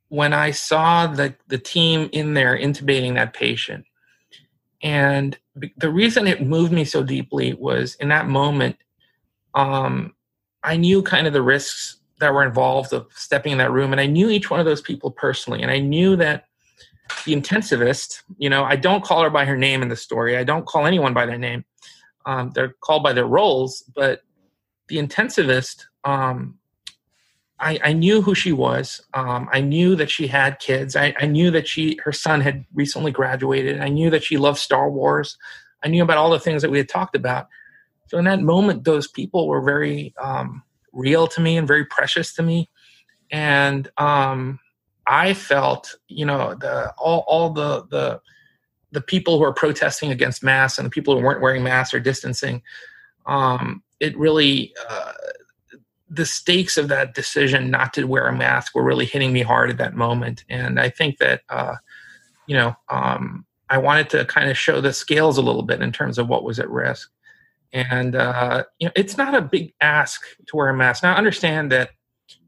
[0.10, 3.86] when I saw the, the team in there intubating that patient.
[4.82, 5.38] And
[5.78, 8.78] the reason it moved me so deeply was in that moment,
[9.54, 10.14] um,
[10.64, 13.92] I knew kind of the risks that were involved of stepping in that room.
[13.92, 15.62] And I knew each one of those people personally.
[15.62, 16.46] And I knew that
[17.26, 20.44] the intensivist, you know, I don't call her by her name in the story, I
[20.44, 21.66] don't call anyone by their name.
[22.26, 24.22] Um, they're called by their roles, but
[24.90, 26.59] the intensivist, um,
[27.60, 29.02] I, I, knew who she was.
[29.14, 30.96] Um, I knew that she had kids.
[30.96, 33.82] I, I, knew that she her son had recently graduated.
[33.82, 35.38] I knew that she loved Star Wars.
[35.84, 37.48] I knew about all the things that we had talked about.
[38.08, 42.34] So in that moment, those people were very um, real to me and very precious
[42.34, 42.70] to me.
[43.32, 44.60] And um,
[45.06, 48.22] I felt, you know, the all all the the
[48.92, 52.00] the people who are protesting against masks and the people who weren't wearing masks or
[52.00, 52.62] distancing.
[53.26, 55.12] Um, it really uh,
[56.10, 59.70] the stakes of that decision not to wear a mask were really hitting me hard
[59.70, 60.44] at that moment.
[60.50, 61.76] And i think that uh,
[62.48, 65.92] you know um, i wanted to kind of show the scales a little bit in
[65.92, 67.12] terms of what was at risk.
[67.72, 71.04] And uh, you know it's not a big ask to wear a mask.
[71.04, 71.92] Now I understand that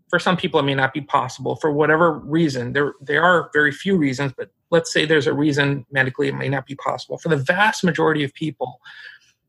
[0.10, 2.74] for some people it may not be possible for whatever reason.
[2.74, 6.50] There there are very few reasons but let's say there's a reason medically it may
[6.50, 7.18] not be possible.
[7.20, 8.80] For the vast majority of people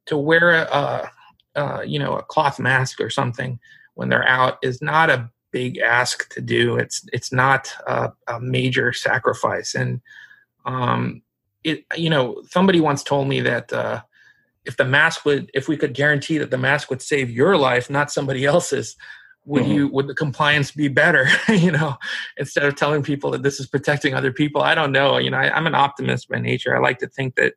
[0.07, 1.11] to wear a,
[1.55, 3.59] uh, you know a cloth mask or something
[3.95, 6.77] when they're out is not a big ask to do.
[6.77, 10.01] It's it's not a, a major sacrifice, and
[10.65, 11.23] um,
[11.63, 14.03] it you know somebody once told me that uh,
[14.65, 17.89] if the mask would if we could guarantee that the mask would save your life,
[17.91, 18.97] not somebody else's.
[19.45, 19.73] Would mm-hmm.
[19.73, 21.27] you would the compliance be better?
[21.49, 21.97] you know,
[22.37, 24.63] instead of telling people that this is protecting other people.
[24.63, 25.19] I don't know.
[25.19, 26.77] You know, I, I'm an optimist by nature.
[26.77, 27.55] I like to think that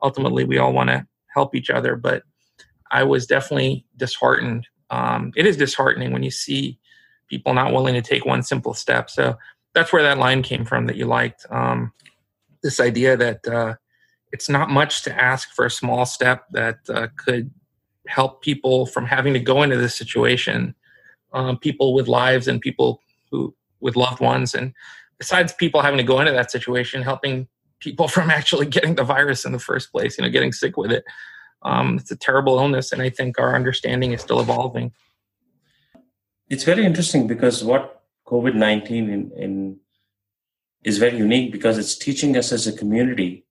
[0.00, 2.22] ultimately we all want to help each other, but
[2.92, 4.68] I was definitely disheartened.
[4.90, 6.78] Um, it is disheartening when you see
[7.28, 9.10] people not willing to take one simple step.
[9.10, 9.36] So
[9.74, 11.46] that's where that line came from that you liked.
[11.50, 11.92] Um,
[12.62, 13.74] this idea that uh,
[14.32, 17.50] it's not much to ask for a small step that uh, could
[18.06, 20.74] help people from having to go into this situation.
[21.32, 24.72] Um, people with lives and people who with loved ones, and
[25.18, 27.48] besides people having to go into that situation, helping
[27.80, 30.16] people from actually getting the virus in the first place.
[30.16, 31.04] You know, getting sick with it.
[31.64, 34.92] Um, it's a terrible illness, and I think our understanding is still evolving.
[36.50, 39.76] It's very interesting because what COVID 19 in, in,
[40.82, 43.46] is very unique because it's teaching us as a community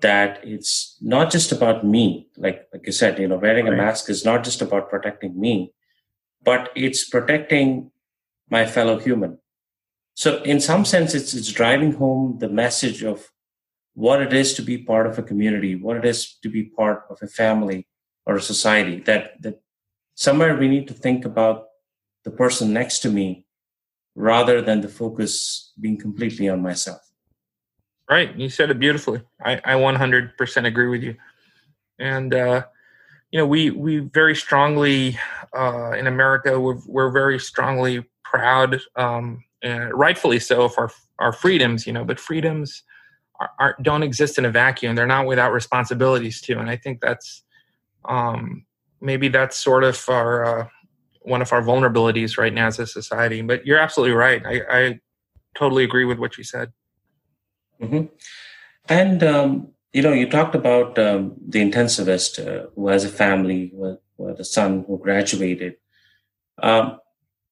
[0.00, 2.28] that it's not just about me.
[2.36, 3.74] Like, like you said, you know, wearing right.
[3.74, 5.72] a mask is not just about protecting me,
[6.42, 7.90] but it's protecting
[8.50, 9.38] my fellow human.
[10.14, 13.31] So in some sense, it's, it's driving home the message of
[13.94, 17.04] what it is to be part of a community, what it is to be part
[17.10, 17.86] of a family
[18.26, 19.00] or a society.
[19.00, 19.60] That that
[20.14, 21.68] somewhere we need to think about
[22.24, 23.44] the person next to me
[24.14, 27.00] rather than the focus being completely on myself.
[28.08, 28.36] Right.
[28.36, 29.22] You said it beautifully.
[29.42, 31.16] I, I 100% agree with you.
[31.98, 32.64] and uh,
[33.30, 35.18] you know we we very strongly
[35.56, 41.32] uh, in America we're, we're very strongly proud, um, and rightfully so, of our our
[41.32, 41.86] freedoms.
[41.86, 42.82] You know, but freedoms
[43.58, 44.94] are, don't exist in a vacuum.
[44.94, 47.42] They're not without responsibilities too, and I think that's
[48.04, 48.64] um,
[49.00, 50.68] maybe that's sort of our uh,
[51.22, 53.42] one of our vulnerabilities right now as a society.
[53.42, 54.42] But you're absolutely right.
[54.44, 55.00] I, I
[55.54, 56.72] totally agree with what you said.
[57.80, 58.06] Mm-hmm.
[58.88, 63.72] And um, you know, you talked about um, the intensivist uh, who has a family,
[63.74, 65.76] who had a son who graduated.
[66.62, 66.98] Um,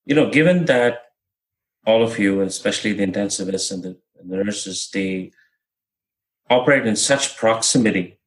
[0.04, 1.02] you know, given that
[1.86, 5.32] all of you, especially the intensivists the, and the nurses, they
[6.50, 8.18] operate in such proximity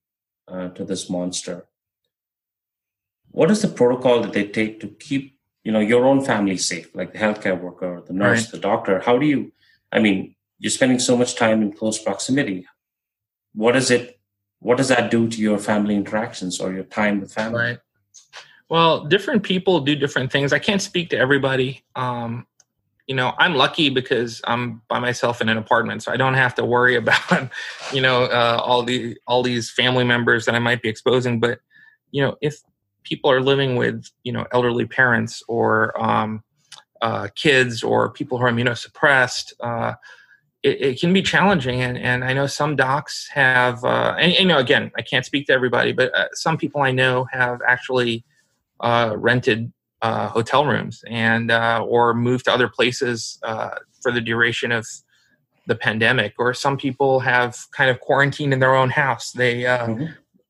[0.47, 1.67] uh, to this monster.
[3.31, 6.95] What is the protocol that they take to keep, you know, your own family safe,
[6.95, 8.51] like the healthcare worker, the nurse, right.
[8.51, 9.01] the doctor?
[9.01, 9.51] How do you?
[9.91, 12.65] I mean, you're spending so much time in close proximity.
[13.53, 14.19] What is it?
[14.59, 17.59] What does that do to your family interactions or your time with family?
[17.59, 17.79] Right.
[18.69, 20.53] Well, different people do different things.
[20.53, 21.83] I can't speak to everybody.
[21.95, 22.47] Um,
[23.08, 26.56] you know, I'm lucky because I'm by myself in an apartment, so I don't have
[26.56, 27.50] to worry about,
[27.92, 31.39] you know, uh, all the all these family members that I might be exposing.
[31.39, 31.60] But
[32.12, 32.62] you know, if
[33.04, 36.44] people are living with, you know, elderly parents or um,
[37.02, 39.94] uh, kids or people who are immunosuppressed, uh,
[40.63, 41.82] it, it, can be challenging.
[41.82, 45.48] And, and I know some docs have, uh, and, you know, again, I can't speak
[45.48, 48.24] to everybody, but uh, some people I know have actually
[48.80, 49.72] uh, rented
[50.04, 54.86] uh, hotel rooms and uh, or move to other places uh, for the duration of
[55.66, 56.36] the pandemic.
[56.38, 59.32] Or some people have kind of quarantined in their own house.
[59.32, 60.06] They, mm-hmm.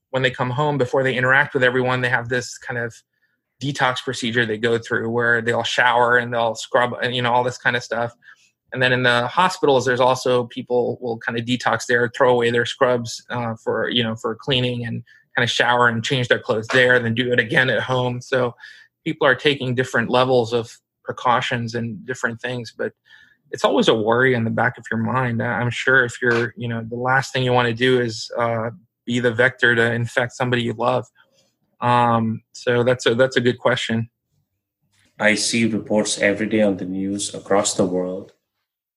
[0.09, 2.93] when they come home, before they interact with everyone, they have this kind of
[3.61, 7.45] detox procedure they go through where they'll shower and they'll scrub and you know all
[7.45, 8.13] this kind of stuff
[8.73, 12.49] and then in the hospitals, there's also people will kind of detox there, throw away
[12.49, 15.03] their scrubs uh, for you know for cleaning and
[15.35, 18.19] kind of shower and change their clothes there, then do it again at home.
[18.19, 18.55] So
[19.03, 22.93] people are taking different levels of precautions and different things, but
[23.51, 25.41] it's always a worry in the back of your mind.
[25.41, 28.71] I'm sure if you're you know the last thing you want to do is uh,
[29.05, 31.05] be the vector to infect somebody you love.
[31.81, 34.09] Um, so that's a that's a good question.
[35.19, 38.33] I see reports every day on the news across the world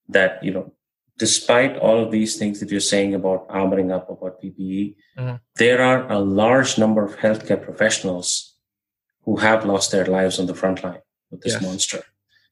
[0.08, 0.72] that you know
[1.18, 5.36] despite all of these things that you're saying about armoring up about ppe mm-hmm.
[5.56, 8.45] there are a large number of healthcare professionals
[9.26, 11.62] who have lost their lives on the front line with this yes.
[11.62, 12.02] monster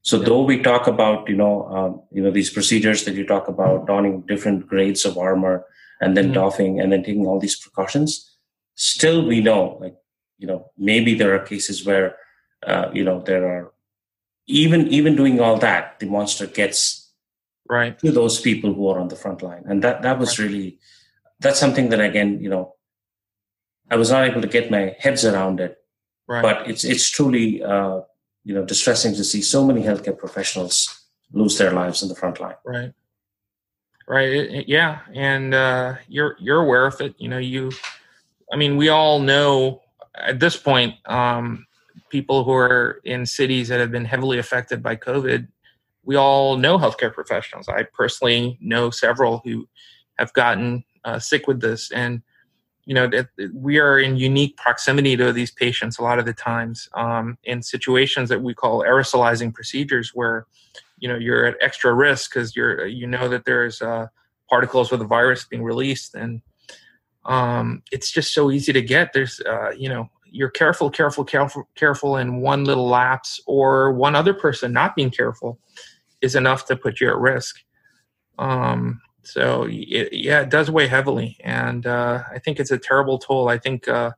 [0.03, 0.25] so yeah.
[0.27, 3.87] though we talk about you know um, you know these procedures that you talk about
[3.87, 5.65] donning different grades of armor
[6.01, 6.35] and then mm-hmm.
[6.35, 8.37] doffing and then taking all these precautions
[8.75, 9.97] still we know like
[10.39, 12.17] you know maybe there are cases where
[12.67, 13.73] uh, you know there are
[14.47, 17.13] even even doing all that the monster gets
[17.69, 20.47] right to those people who are on the front line and that that was right.
[20.47, 20.79] really
[21.41, 22.75] that's something that again you know
[23.91, 25.79] i was not able to get my heads around it
[26.27, 26.43] right.
[26.43, 28.01] but it's it's truly uh,
[28.45, 32.41] you know distressing to see so many healthcare professionals lose their lives in the front
[32.41, 32.55] line.
[32.65, 32.93] Right.
[34.07, 34.29] Right.
[34.29, 35.01] It, it, yeah.
[35.15, 37.15] And uh, you're you're aware of it.
[37.19, 37.71] You know you
[38.53, 39.81] i mean we all know
[40.15, 41.67] at this point um,
[42.11, 45.49] people who are in cities that have been heavily affected by covid
[46.05, 47.69] we all know healthcare professionals.
[47.69, 49.69] I personally know several who
[50.19, 52.23] have gotten uh, sick with this, and
[52.87, 56.35] you know that we are in unique proximity to these patients a lot of the
[56.35, 60.47] times um, in situations that we call aerosolizing procedures, where
[60.99, 64.07] you know you're at extra risk because you're you know that there's uh,
[64.49, 66.43] particles with the virus being released, and
[67.25, 69.13] um, it's just so easy to get.
[69.13, 74.15] There's uh, you know you're careful, careful, careful, careful in one little lapse, or one
[74.15, 75.59] other person not being careful
[76.21, 77.61] is enough to put you at risk.
[78.39, 83.19] Um, so it, yeah, it does weigh heavily, and uh, I think it's a terrible
[83.19, 83.49] toll.
[83.49, 84.13] I think uh,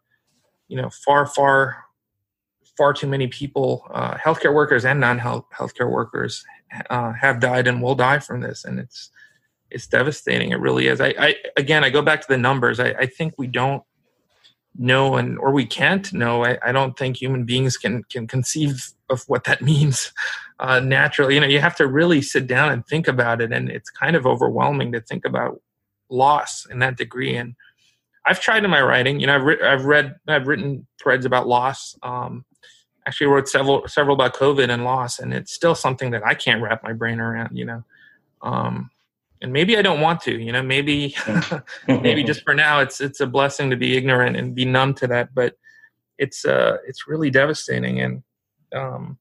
[0.68, 1.84] you know far, far,
[2.76, 6.44] far too many people, uh, healthcare workers and non-health healthcare workers,
[6.90, 9.10] uh, have died and will die from this, and it's
[9.70, 10.50] it's devastating.
[10.50, 11.00] It really is.
[11.00, 12.80] I, I again, I go back to the numbers.
[12.80, 13.82] I, I think we don't
[14.78, 18.92] know and or we can't know I, I, don't think human beings can can conceive
[19.08, 20.12] of what that means
[20.58, 21.34] uh, naturally.
[21.34, 24.16] You know you have to really sit down and think about it and it's kind
[24.16, 25.60] of overwhelming to think about
[26.10, 27.36] loss in that degree.
[27.36, 27.54] And
[28.24, 31.46] i've tried in my writing you know i've, re- I've read i've written threads about
[31.46, 31.96] loss.
[32.02, 32.44] Um,
[33.06, 36.60] actually wrote several several about covid and loss and it's still something that i can't
[36.60, 37.84] wrap my brain around you know.
[38.42, 38.90] Um,
[39.42, 41.14] and maybe I don't want to, you know, maybe
[41.88, 45.06] maybe just for now it's it's a blessing to be ignorant and be numb to
[45.08, 45.54] that, but
[46.18, 48.22] it's uh it's really devastating and
[48.74, 49.18] um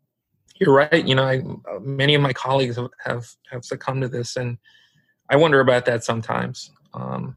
[0.57, 1.43] you're right, you know, I,
[1.81, 4.57] many of my colleagues have, have have succumbed to this and
[5.29, 6.71] I wonder about that sometimes.
[6.93, 7.35] Um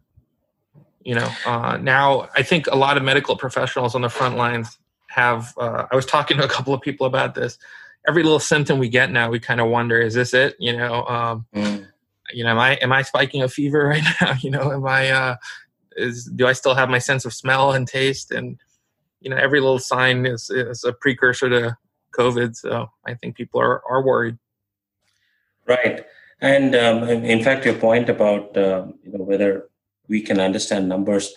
[1.04, 4.78] You know, uh, now I think a lot of medical professionals on the front lines
[5.08, 5.54] have.
[5.56, 7.58] Uh, I was talking to a couple of people about this.
[8.06, 10.54] Every little symptom we get now, we kind of wonder, is this it?
[10.58, 11.86] You know, um, mm.
[12.32, 14.34] You know, am I am I spiking a fever right now?
[14.40, 15.10] You know, am I?
[15.10, 15.36] Uh,
[15.96, 18.30] is do I still have my sense of smell and taste?
[18.30, 18.58] And
[19.20, 21.76] you know, every little sign is is a precursor to
[22.16, 22.56] COVID.
[22.56, 24.38] So I think people are are worried.
[25.66, 26.04] Right.
[26.40, 29.68] And um, in fact, your point about uh, you know whether
[30.08, 31.34] we can understand numbers,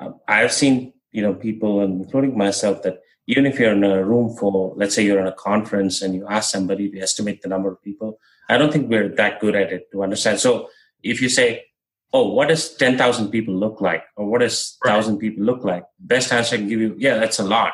[0.00, 4.34] uh, I've seen you know people, including myself, that even if you're in a room
[4.36, 7.70] for, let's say you're in a conference and you ask somebody to estimate the number
[7.70, 8.18] of people,
[8.48, 10.40] I don't think we're that good at it to understand.
[10.40, 10.70] So
[11.02, 11.64] if you say,
[12.12, 15.20] "Oh, what does ten thousand people look like?" or "What does thousand right.
[15.20, 17.72] people look like?" Best answer I can give you, yeah, that's a lot.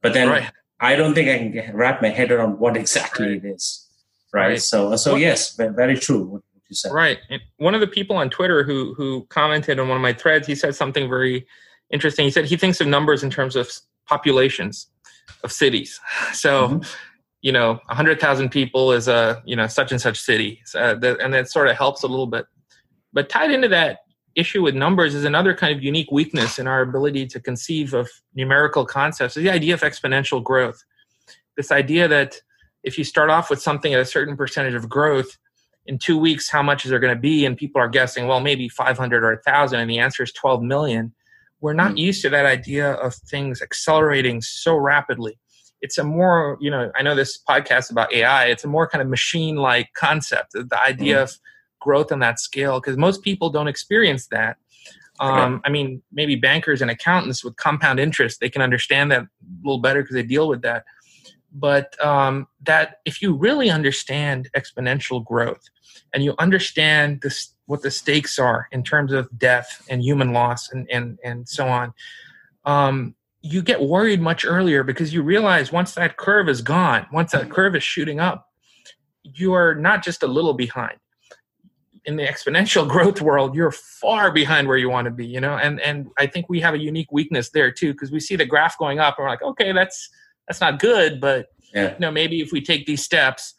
[0.00, 0.50] But then right.
[0.80, 3.44] I don't think I can wrap my head around what exactly right.
[3.44, 3.88] it is
[4.32, 4.48] right?
[4.48, 4.62] right.
[4.62, 6.24] So, so yes, very true.
[6.24, 6.92] What you said.
[6.92, 7.18] Right.
[7.30, 10.46] And one of the people on Twitter who who commented on one of my threads,
[10.46, 11.46] he said something very
[11.90, 12.24] interesting.
[12.24, 13.70] He said he thinks of numbers in terms of
[14.06, 14.86] populations
[15.42, 16.00] of cities.
[16.32, 16.68] So.
[16.68, 16.90] Mm-hmm.
[17.44, 21.18] You know, hundred thousand people is a you know such and such city, uh, that,
[21.18, 22.46] and that sort of helps a little bit.
[23.12, 23.98] But tied into that
[24.36, 28.08] issue with numbers is another kind of unique weakness in our ability to conceive of
[28.36, 29.36] numerical concepts.
[29.36, 30.84] Is the idea of exponential growth.
[31.56, 32.40] This idea that
[32.82, 35.36] if you start off with something at a certain percentage of growth
[35.86, 38.40] in two weeks how much is there going to be and people are guessing well
[38.40, 41.12] maybe 500 or 1000 and the answer is 12 million
[41.62, 41.98] we're not mm.
[41.98, 45.38] used to that idea of things accelerating so rapidly
[45.80, 49.00] it's a more you know i know this podcast about ai it's a more kind
[49.00, 51.22] of machine like concept the idea mm.
[51.22, 51.32] of
[51.80, 54.56] growth on that scale because most people don't experience that
[55.20, 59.28] um, i mean maybe bankers and accountants with compound interest they can understand that a
[59.62, 60.84] little better because they deal with that
[61.54, 65.68] but um, that if you really understand exponential growth
[66.14, 70.70] and you understand this what the stakes are in terms of death and human loss
[70.70, 71.92] and and and so on.
[72.64, 77.32] Um, you get worried much earlier because you realize once that curve is gone once
[77.32, 78.46] that curve is shooting up
[79.24, 80.96] you are not just a little behind.
[82.04, 85.56] In the exponential growth world you're far behind where you want to be you know?
[85.56, 88.46] And and i think we have a unique weakness there too because we see the
[88.46, 90.08] graph going up and we're like okay that's
[90.48, 91.92] that's not good but yeah.
[91.92, 93.54] you know maybe if we take these steps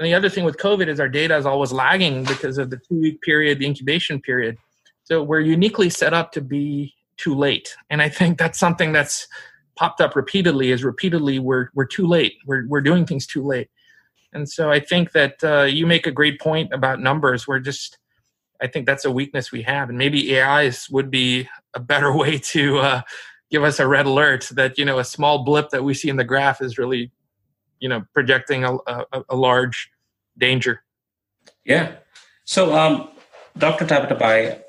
[0.00, 2.78] and the other thing with covid is our data is always lagging because of the
[2.78, 4.56] two week period the incubation period.
[5.04, 7.76] So we're uniquely set up to be too late.
[7.90, 9.28] And i think that's something that's
[9.76, 12.34] popped up repeatedly is repeatedly we're we're too late.
[12.46, 13.68] We're we're doing things too late.
[14.32, 17.46] And so i think that uh, you make a great point about numbers.
[17.46, 17.98] We're just
[18.62, 19.90] i think that's a weakness we have.
[19.90, 23.02] And maybe ais would be a better way to uh,
[23.50, 26.16] give us a red alert that you know a small blip that we see in
[26.16, 27.10] the graph is really
[27.80, 29.90] you know projecting a, a, a large
[30.38, 30.82] danger.
[31.64, 31.96] Yeah.
[32.44, 33.08] So um,
[33.58, 34.62] dr tabatabai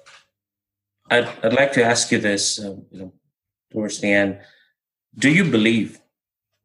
[1.09, 3.14] I'd, I'd like to ask you this uh, you know
[3.72, 4.39] towards the end.
[5.18, 5.99] Do you believe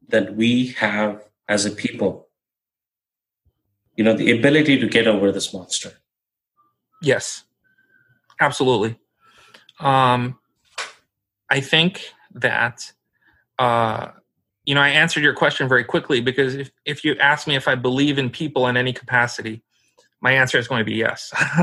[0.09, 2.28] that we have as a people
[3.97, 5.92] you know the ability to get over this monster?
[7.03, 7.44] Yes.
[8.40, 8.99] Absolutely.
[9.80, 10.38] Um,
[11.49, 12.92] I think that
[13.59, 14.09] uh,
[14.67, 17.67] you know I answered your question very quickly because if if you ask me if
[17.69, 19.62] I believe in people in any capacity,
[20.21, 21.33] my answer is going to be yes,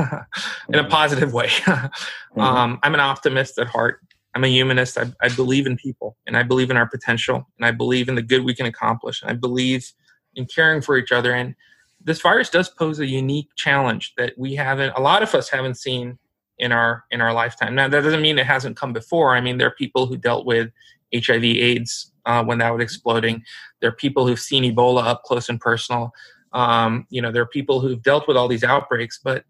[0.68, 0.88] in a mm-hmm.
[0.88, 1.48] positive way.
[1.48, 2.40] mm-hmm.
[2.40, 4.00] um, I'm an optimist at heart.
[4.34, 4.98] I'm a humanist.
[4.98, 8.16] I, I believe in people, and I believe in our potential, and I believe in
[8.16, 9.22] the good we can accomplish.
[9.22, 9.92] And I believe
[10.34, 11.32] in caring for each other.
[11.32, 11.54] And
[12.02, 14.92] this virus does pose a unique challenge that we haven't.
[14.96, 16.18] A lot of us haven't seen
[16.58, 17.74] in our in our lifetime.
[17.74, 19.34] Now that doesn't mean it hasn't come before.
[19.34, 20.70] I mean, there are people who dealt with
[21.14, 23.42] HIV/AIDS uh, when that was exploding.
[23.80, 26.12] There are people who've seen Ebola up close and personal.
[26.52, 29.20] Um, you know, there are people who've dealt with all these outbreaks.
[29.22, 29.44] But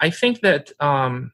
[0.00, 1.32] I think that um,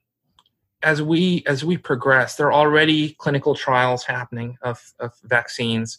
[0.83, 5.99] as we as we progress, there are already clinical trials happening of, of vaccines.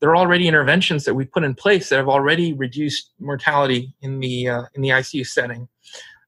[0.00, 4.20] There are already interventions that we put in place that have already reduced mortality in
[4.20, 5.68] the uh, in the ICU setting.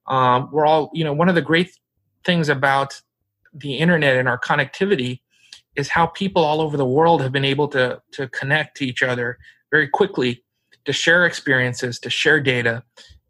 [0.06, 1.70] Um, we're all, you know, one of the great
[2.24, 3.00] things about
[3.52, 5.20] the internet and our connectivity
[5.78, 9.02] is how people all over the world have been able to to connect to each
[9.02, 9.38] other
[9.70, 10.44] very quickly
[10.84, 12.82] to share experiences to share data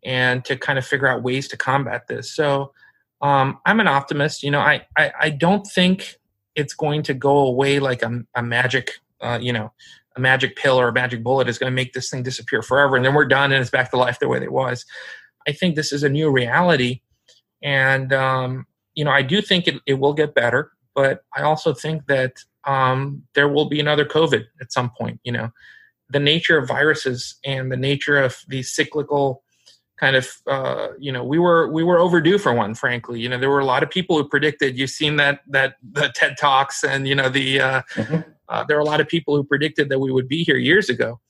[0.04, 2.34] and to kind of figure out ways to combat this.
[2.34, 2.72] So
[3.20, 6.18] um, i'm an optimist you know I, I, I don't think
[6.54, 9.72] it's going to go away like a, a magic uh, you know
[10.16, 12.96] a magic pill or a magic bullet is going to make this thing disappear forever
[12.96, 14.84] and then we're done and it's back to life the way it was.
[15.46, 17.00] I think this is a new reality
[17.62, 18.66] and um,
[18.98, 22.32] you know, I do think it, it will get better, but I also think that
[22.64, 25.20] um, there will be another COVID at some point.
[25.24, 25.50] You know,
[26.10, 29.42] the nature of viruses and the nature of these cyclical
[29.98, 33.38] kind of uh, you know we were we were overdue for one frankly you know
[33.38, 36.84] there were a lot of people who predicted you've seen that that the ted talks
[36.84, 38.20] and you know the uh, mm-hmm.
[38.48, 40.88] uh, there are a lot of people who predicted that we would be here years
[40.88, 41.20] ago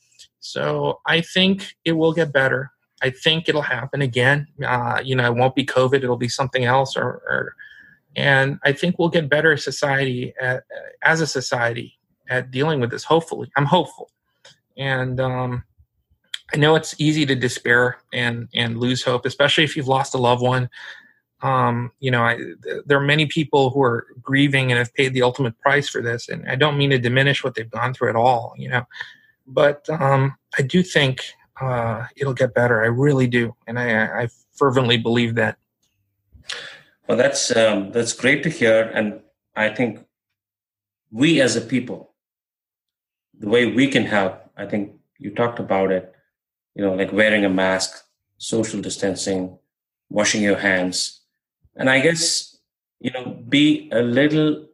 [0.41, 2.71] so i think it will get better
[3.03, 6.65] i think it'll happen again uh, you know it won't be covid it'll be something
[6.65, 7.55] else or, or
[8.19, 10.65] and i think we'll get better society at,
[11.03, 11.99] as a society
[12.29, 14.11] at dealing with this hopefully i'm hopeful
[14.77, 15.65] and um,
[16.53, 20.19] I know it's easy to despair and and lose hope, especially if you've lost a
[20.19, 20.71] loved one.
[21.41, 22.39] Um, you know, I,
[22.87, 26.29] there are many people who are grieving and have paid the ultimate price for this,
[26.29, 28.55] and I don't mean to diminish what they've gone through at all.
[28.57, 28.85] You know,
[29.47, 31.23] but um, I do think
[31.61, 32.83] uh, it'll get better.
[32.83, 35.59] I really do, and I, I fervently believe that.
[37.09, 39.21] Well, that's um, that's great to hear, and
[39.57, 40.05] I think
[41.11, 42.15] we as a people,
[43.39, 46.15] the way we can help, I think you talked about it
[46.79, 48.05] you know, like wearing a mask,
[48.39, 49.59] social distancing,
[50.09, 51.21] washing your hands.
[51.75, 52.57] And I guess,
[53.01, 54.67] you know, be a little,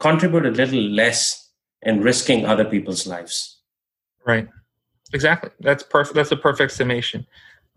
[0.00, 1.50] contribute a little less
[1.82, 3.60] in risking other people's lives.
[4.26, 4.48] Right.
[5.12, 5.50] Exactly.
[5.60, 6.16] That's perfect.
[6.16, 7.26] That's a perfect summation.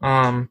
[0.01, 0.49] Um,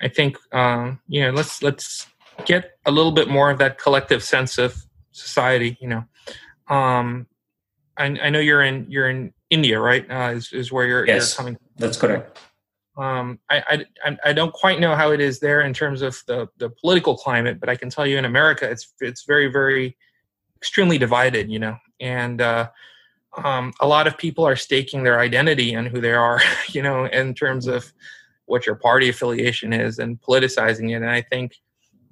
[0.00, 2.08] I think, um, you know, let's, let's
[2.50, 6.04] get a little bit more of that collective sense of society, you know.
[6.68, 7.26] Um,
[7.96, 10.08] I, I know you're in, you're in India, right?
[10.10, 11.58] Uh, is, is where you're, yes, you're coming.
[11.76, 12.38] That's correct.
[12.96, 16.48] Um, I, I, I don't quite know how it is there in terms of the,
[16.58, 19.96] the political climate, but I can tell you in America, it's it's very very
[20.56, 22.68] extremely divided, you know, and uh,
[23.42, 27.06] um, a lot of people are staking their identity and who they are, you know,
[27.06, 27.92] in terms of
[28.46, 30.94] what your party affiliation is and politicizing it.
[30.94, 31.52] And I think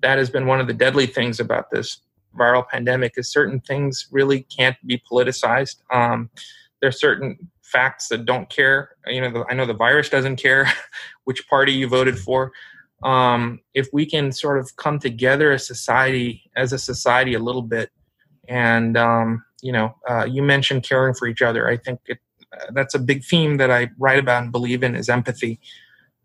[0.01, 2.01] that has been one of the deadly things about this
[2.39, 5.83] viral pandemic is certain things really can't be politicized.
[5.93, 6.31] Um,
[6.81, 8.91] there are certain facts that don't care.
[9.07, 10.71] You know, the, I know the virus doesn't care
[11.25, 12.53] which party you voted for.
[13.03, 17.63] Um, if we can sort of come together as society, as a society, a little
[17.63, 17.91] bit,
[18.49, 21.69] and um, you know, uh, you mentioned caring for each other.
[21.69, 22.19] I think it,
[22.53, 25.61] uh, that's a big theme that I write about and believe in is empathy.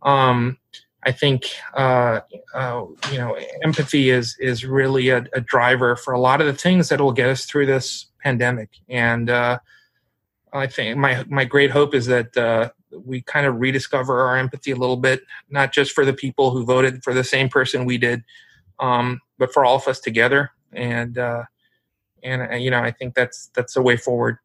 [0.01, 0.57] Um,
[1.05, 2.21] I think uh,
[2.53, 6.53] uh, you know empathy is is really a, a, driver for a lot of the
[6.53, 8.69] things that will get us through this pandemic.
[8.89, 9.59] And uh,
[10.53, 14.71] I think my my great hope is that uh, we kind of rediscover our empathy
[14.71, 17.97] a little bit, not just for the people who voted for the same person we
[17.97, 18.23] did,
[18.79, 20.51] um, but for all of us together.
[20.71, 21.43] And uh,
[22.23, 24.37] and uh, you know, I think that's that's the way forward.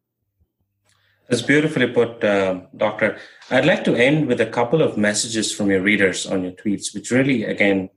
[1.29, 3.19] That's beautifully put, uh, Doctor.
[3.51, 6.93] I'd like to end with a couple of messages from your readers on your tweets,
[6.93, 7.91] which really, again,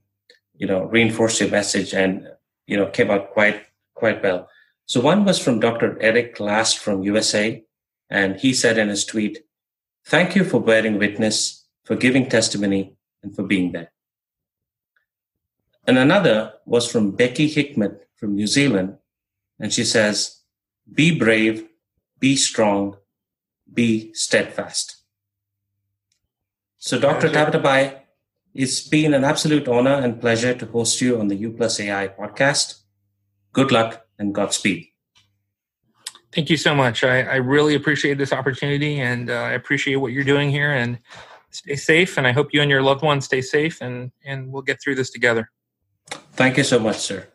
[0.55, 2.28] you know, reinforce your message and
[2.66, 3.62] you know came out quite
[3.95, 4.49] quite well.
[4.85, 5.97] So one was from Dr.
[6.03, 7.64] Eric Last from USA,
[8.11, 9.39] and he said in his tweet,
[10.05, 13.93] Thank you for bearing witness, for giving testimony, and for being there.
[15.87, 18.99] And another was from Becky Hickman from New Zealand.
[19.59, 20.41] And she says,
[20.93, 21.66] Be brave,
[22.18, 22.97] be strong,
[23.73, 24.97] be steadfast.
[26.79, 27.29] So, Dr.
[27.29, 28.01] Tabatabai,
[28.55, 32.09] it's been an absolute honor and pleasure to host you on the U Plus AI
[32.09, 32.83] podcast.
[33.53, 34.89] Good luck and Godspeed.
[36.33, 37.05] Thank you so much.
[37.05, 40.99] I, I really appreciate this opportunity and uh, I appreciate what you're doing here and
[41.51, 42.16] stay safe.
[42.16, 44.95] And I hope you and your loved ones stay safe and, and we'll get through
[44.95, 45.51] this together.
[46.33, 47.29] Thank you so much, sir.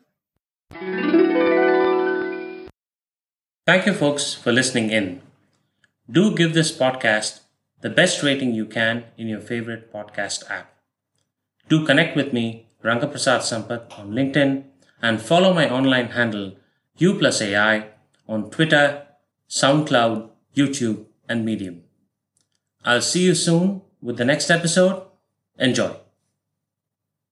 [3.66, 5.22] Thank you, folks, for listening in.
[6.10, 7.40] Do give this podcast
[7.82, 10.72] the best rating you can in your favorite podcast app.
[11.68, 14.64] Do connect with me, Rangaprasad Sampath, on LinkedIn
[15.02, 16.56] and follow my online handle,
[16.96, 17.90] U plus AI
[18.26, 19.06] on Twitter,
[19.50, 21.82] SoundCloud, YouTube, and Medium.
[22.84, 25.02] I'll see you soon with the next episode.
[25.58, 25.94] Enjoy.